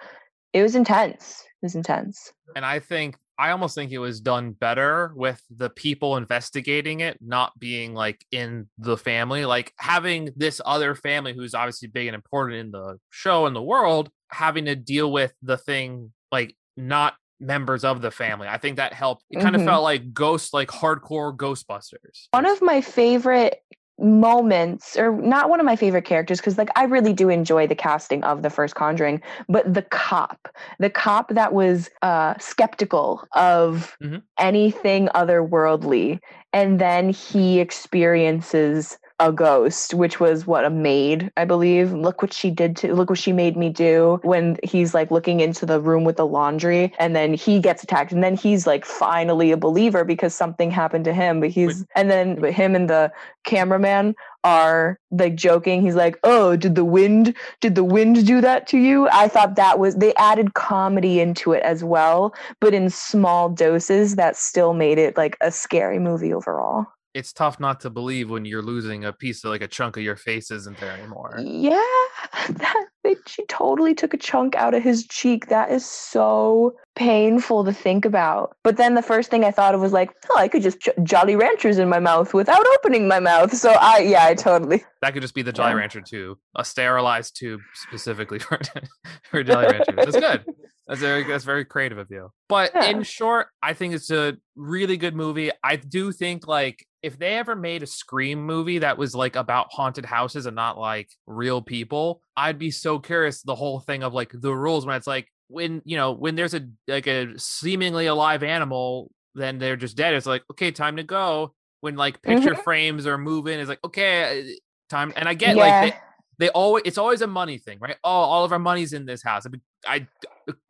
[0.52, 1.44] it was intense.
[1.62, 2.32] It was intense.
[2.54, 7.18] And I think I almost think it was done better with the people investigating it
[7.20, 12.14] not being like in the family, like having this other family who's obviously big and
[12.14, 17.14] important in the show and the world, having to deal with the thing like not
[17.40, 18.47] members of the family.
[18.47, 19.24] I think that helped.
[19.28, 19.66] It kind of Mhm.
[19.66, 22.28] felt like ghost, like hardcore Ghostbusters.
[22.30, 23.59] one of my favorite
[23.99, 27.74] moments or not one of my favorite characters because like i really do enjoy the
[27.74, 33.97] casting of the first conjuring but the cop the cop that was uh skeptical of
[34.03, 34.22] Mhm.
[34.38, 36.20] anything otherworldly
[36.53, 41.92] and then he experiences a ghost which was what a maid i believe.
[41.92, 45.38] Look what she did to look what she made me do when he's like looking
[45.40, 48.84] into the room with the laundry and then he gets attacked and then he's like
[48.84, 52.90] finally a believer because something happened to him but he's and then but him and
[52.90, 53.12] the
[53.44, 54.14] cameraman
[54.44, 55.82] are like joking.
[55.82, 59.08] He's like oh did the wind did the wind do that to you?
[59.12, 64.16] I thought that was they added comedy into it as well but in small doses
[64.16, 68.44] that still made it like a scary movie overall It's tough not to believe when
[68.44, 71.38] you're losing a piece of like a chunk of your face isn't there anymore.
[71.38, 71.82] Yeah,
[72.48, 75.48] that they, she totally took a chunk out of his cheek.
[75.48, 78.57] That is so painful to think about.
[78.62, 80.92] But then the first thing I thought of was like, oh, I could just j-
[81.03, 83.55] Jolly Ranchers in my mouth without opening my mouth.
[83.55, 84.84] So I, yeah, I totally.
[85.03, 85.78] That could just be the Jolly Yeah.
[85.78, 88.61] Rancher tube, a sterilized tube specifically for
[89.30, 89.96] for Jolly Ranchers.
[89.96, 90.44] That's good.
[90.86, 92.30] That's very that's very creative of you.
[92.48, 92.84] But Yeah.
[92.90, 95.50] in short, I think it's a really good movie.
[95.64, 99.66] I do think like if they ever made a Scream movie that was like about
[99.72, 104.14] haunted houses and not like real people, I'd be so curious the whole thing of
[104.14, 108.07] like the rules when it's like when you know when there's a like a seemingly
[108.07, 110.14] alive animal, then they're just dead.
[110.14, 111.55] It's like okay, time to go.
[111.80, 114.53] When like picture frames are moving, it's like okay, uh,
[114.89, 115.12] time.
[115.16, 115.62] And I get yeah.
[115.62, 115.95] like
[116.39, 117.97] they, they always it's always a money thing, right?
[118.05, 119.47] Oh, all of our money's in this house.
[119.87, 120.07] I, I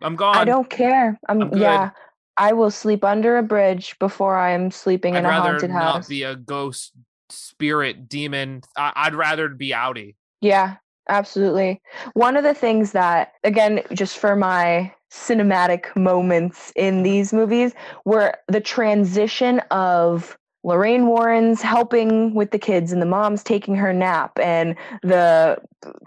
[0.01, 0.37] I'm gone.
[0.37, 1.19] I don't care.
[1.29, 1.91] I'm, I'm yeah.
[2.37, 5.71] I will sleep under a bridge before I am sleeping I'd in a rather haunted
[5.71, 6.09] not house.
[6.09, 6.93] be a ghost
[7.29, 8.63] spirit demon.
[8.77, 10.17] I, I'd rather be outie.
[10.41, 10.77] Yeah,
[11.09, 11.81] absolutely.
[12.15, 17.75] One of the things that, again, just for my cinematic moments in these movies,
[18.05, 23.93] were the transition of Lorraine Warren's helping with the kids and the mom's taking her
[23.93, 25.59] nap, and the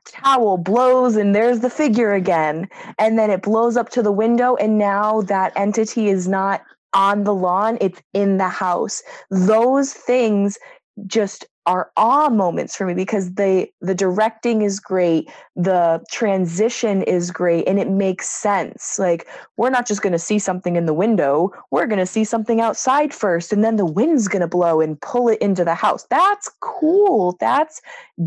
[0.06, 2.70] towel blows, and there's the figure again.
[2.98, 6.62] And then it blows up to the window, and now that entity is not
[6.94, 9.04] on the lawn, it's in the house.
[9.30, 10.58] Those things
[11.06, 17.32] just are awe moments for me because they the directing is great the transition is
[17.32, 19.00] great and it makes sense.
[19.00, 22.24] Like we're not just going to see something in the window we're going to see
[22.24, 25.76] something outside first and then the wind's going to blow and pull it into the
[25.76, 26.06] house.
[26.10, 27.38] That's cool.
[27.40, 27.82] That's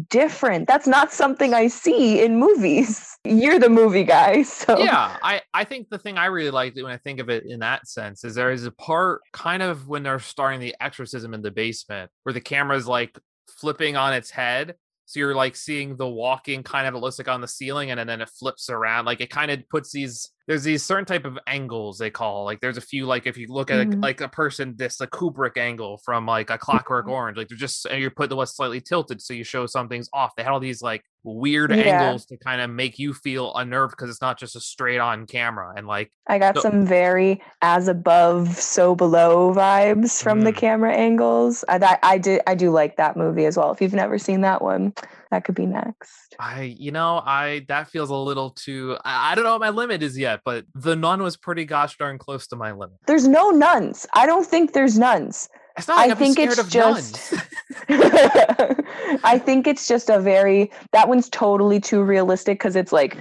[0.08, 0.66] different.
[0.66, 3.16] That's not something i see in movies.
[3.24, 4.78] You're the movie guy so.
[4.78, 7.60] Yeah i i think the thing i really liked when i think of it in
[7.60, 11.42] that sense is there is a part kind of when they're starting the exorcism in
[11.42, 13.18] the basement where the camera's like
[13.56, 14.74] flipping on its head.
[15.06, 18.08] So you're like seeing the walking kind of it looks like on the ceiling and
[18.08, 19.06] then it flips around.
[19.06, 22.58] Like it kind of puts these there's these certain type of angles they call like
[22.60, 24.02] there's a few like if you look at mm-hmm.
[24.02, 27.12] a, like a person this a Kubrick angle from like a Clockwork mm-hmm.
[27.12, 30.34] Orange like they're just you put the what's slightly tilted so you show something's off.
[30.36, 32.00] They had all these like weird yeah.
[32.00, 35.26] angles to kind of make you feel unnerved because it's not just a straight on
[35.26, 40.44] camera and like I got so- some very as above so below vibes from mm.
[40.44, 41.62] the camera angles.
[41.68, 43.70] I, I I did I do like that movie as well.
[43.70, 44.94] If you've never seen that one,
[45.30, 46.34] that could be next.
[46.38, 48.96] I, you know, I that feels a little too.
[49.04, 51.96] I, I, don't know what my limit is yet, but the nun was pretty gosh
[51.96, 52.96] darn close to my limit.
[53.06, 54.06] There's no nuns.
[54.14, 55.48] I don't think there's nuns.
[55.86, 57.34] Like I think it's just.
[57.88, 63.16] I think it's just a very that one's totally too realistic because it's like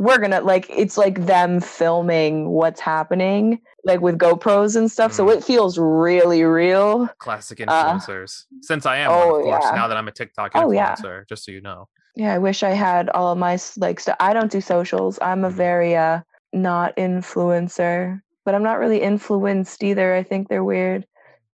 [0.00, 5.12] we're gonna like it's like them filming what's happening like with GoPros and stuff.
[5.12, 5.14] Mm.
[5.14, 7.06] So it feels really real.
[7.18, 8.44] Classic uh, influencers.
[8.44, 9.76] Uh, Since I am, oh, one, of course, yeah.
[9.76, 11.22] now that I'm a TikTok influencer, oh, yeah.
[11.28, 11.88] just so you know.
[12.16, 14.16] Yeah, I wish I had all of my like stuff.
[14.20, 15.18] I don't do socials.
[15.20, 15.56] I'm a mm-hmm.
[15.56, 16.20] very uh
[16.54, 20.14] not influencer, but I'm not really influenced either.
[20.14, 21.06] I think they're weird.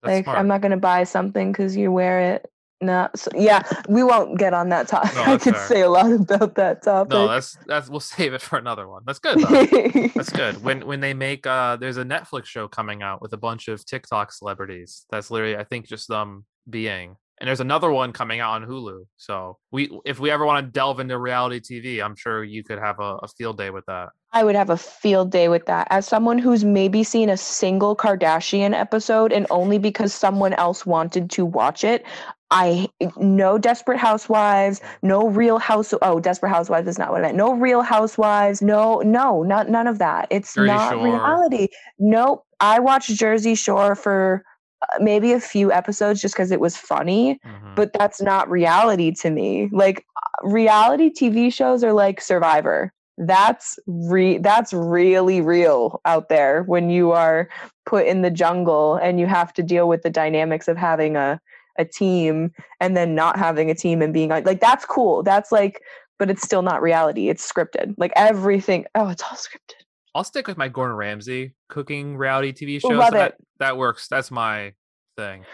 [0.04, 0.38] That's like smart.
[0.38, 2.46] I'm not gonna buy something because you wear it.
[2.82, 5.16] No, so, yeah, we won't get on that topic.
[5.16, 5.68] No, I could fair.
[5.68, 7.12] say a lot about that topic.
[7.12, 9.04] No, that's that's we'll save it for another one.
[9.06, 9.40] That's good.
[10.16, 10.62] that's good.
[10.64, 13.86] When when they make uh, there's a Netflix show coming out with a bunch of
[13.86, 15.06] TikTok celebrities.
[15.10, 17.16] That's literally I think just them being.
[17.40, 19.06] And there's another one coming out on Hulu.
[19.18, 22.80] So we if we ever want to delve into reality TV, I'm sure you could
[22.80, 24.10] have a, a field day with that.
[24.36, 25.88] I would have a field day with that.
[25.92, 31.32] As someone who's maybe seen a single Kardashian episode and only because someone else wanted
[31.32, 32.06] to watch it,
[32.52, 35.94] I no Desperate Housewives, no Real House.
[36.02, 37.38] Oh, Desperate Housewives is not what I meant.
[37.38, 38.62] No Real Housewives.
[38.62, 40.28] No, no, not none of that.
[40.30, 41.06] It's Jersey not Shore.
[41.06, 41.68] reality.
[41.98, 42.46] Nope.
[42.60, 44.44] I watched Jersey Shore for
[44.82, 47.76] uh, maybe a few episodes just because it was funny, mm-hmm.
[47.76, 49.70] but that's not reality to me.
[49.72, 52.92] Like uh, reality TV shows are like Survivor.
[53.18, 57.50] That's re that's really real out there when you are
[57.86, 61.40] put in the jungle and you have to deal with the dynamics of having a
[61.78, 65.24] a team and then not having a team and being like that's cool.
[65.24, 65.82] That's like
[66.18, 67.30] but it's still not reality.
[67.30, 67.96] It's scripted.
[67.98, 69.84] Like everything oh it's all scripted.
[70.14, 73.48] I'll stick with my gordon ramsay cooking reality tv shows Love that, it.
[73.60, 74.08] that works.
[74.10, 74.74] That's my
[75.16, 75.46] thing.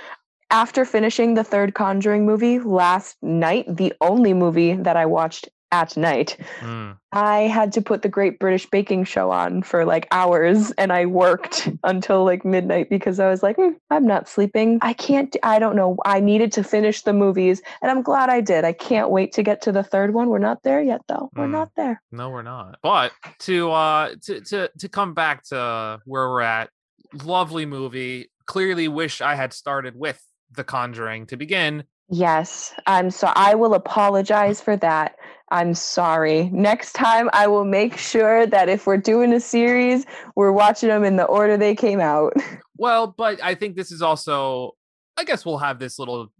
[0.50, 5.96] After finishing the third conjuring movie last night the only movie that i watched at
[5.96, 6.38] night.
[6.60, 6.98] Mm.
[7.14, 11.06] I had to put the Great British Baking Show on for like hours and I
[11.06, 14.80] worked until like midnight because I was like, mm, I'm not sleeping.
[14.82, 15.98] I can't, I don't know.
[16.06, 18.64] I needed to finish the movies and I'm glad I did.
[18.64, 20.30] I can't wait to get to the third one.
[20.30, 21.30] We're not there yet though.
[21.36, 21.52] We're mm.
[21.52, 22.02] not there.
[22.12, 22.80] No, we're not.
[22.82, 26.70] But to, uh, to, to, to come back to where we're at,
[27.24, 28.30] lovely movie.
[28.46, 31.86] Clearly wish I had started with The Conjuring to begin.
[32.12, 35.16] Yes, I'm so I will apologize for that.
[35.50, 36.50] I'm sorry.
[36.54, 40.06] Next time, I will make sure that if we're doing a series,
[40.36, 42.34] we're watching them in the order they came out.
[42.78, 44.72] Well, but I think this is also,
[45.16, 46.32] I guess we'll have this little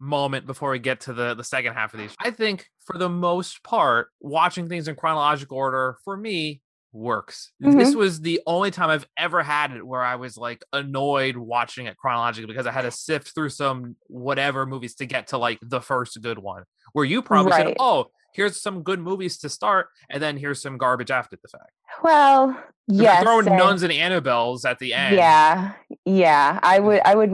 [0.00, 2.14] moment before we get to the the second half of these.
[2.18, 6.62] I think for the most part, watching things in chronological order for me
[6.94, 7.52] works.
[7.62, 7.78] Mm-hmm.
[7.78, 11.86] This was the only time I've ever had it where I was like annoyed watching
[11.86, 15.58] it chronologically because I had to sift through some whatever movies to get to like
[15.60, 16.62] the first good one.
[16.92, 17.66] Where you probably right.
[17.66, 21.48] said, "Oh, here's some good movies to start, and then here's some garbage after the
[21.48, 21.70] fact.
[22.02, 25.16] Well, yeah, throwing nuns and Annabelles at the end.
[25.16, 25.72] Yeah,
[26.04, 27.30] yeah, I would, I would,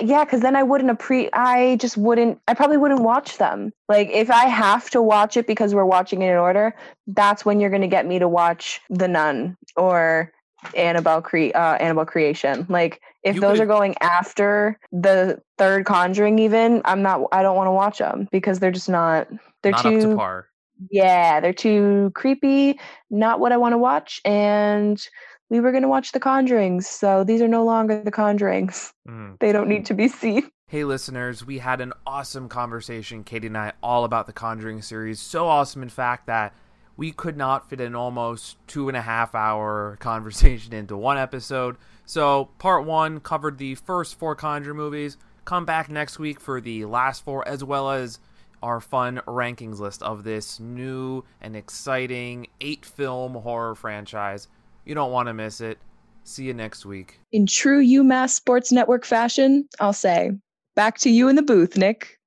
[0.00, 1.30] yeah, because then I wouldn't appreciate.
[1.32, 2.40] I just wouldn't.
[2.46, 3.72] I probably wouldn't watch them.
[3.88, 6.74] Like if I have to watch it because we're watching it in order,
[7.08, 10.32] that's when you're going to get me to watch The Nun or
[10.74, 12.66] Annabelle cre- uh, Annabelle creation.
[12.68, 17.22] Like if you those are going after the third Conjuring, even I'm not.
[17.32, 19.28] I don't want to watch them because they're just not.
[19.66, 20.10] They're not too.
[20.10, 20.48] To par.
[20.90, 22.78] Yeah, they're too creepy.
[23.10, 24.20] Not what I want to watch.
[24.24, 25.04] And
[25.48, 28.92] we were going to watch The Conjurings, so these are no longer The Conjurings.
[29.08, 29.38] Mm.
[29.38, 30.50] They don't need to be seen.
[30.68, 35.20] Hey, listeners, we had an awesome conversation, Katie and I, all about the Conjuring series.
[35.20, 36.54] So awesome, in fact, that
[36.96, 41.76] we could not fit an almost two and a half hour conversation into one episode.
[42.04, 45.16] So, part one covered the first four Conjure movies.
[45.44, 48.18] come back next week for the last four, as well as
[48.66, 54.48] our fun rankings list of this new and exciting eight film horror franchise.
[54.84, 55.78] You don't want to miss it.
[56.24, 57.20] See you next week.
[57.30, 60.32] In true UMass Sports Network fashion, I'll say,
[60.74, 62.18] back to you in the booth, Nick.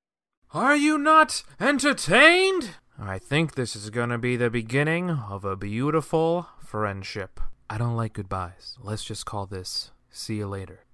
[0.52, 2.70] Are you not entertained?
[2.98, 7.38] I think this is going to be the beginning of a beautiful friendship.
[7.68, 8.78] I don't like goodbyes.
[8.82, 10.84] Let's just call this see you later.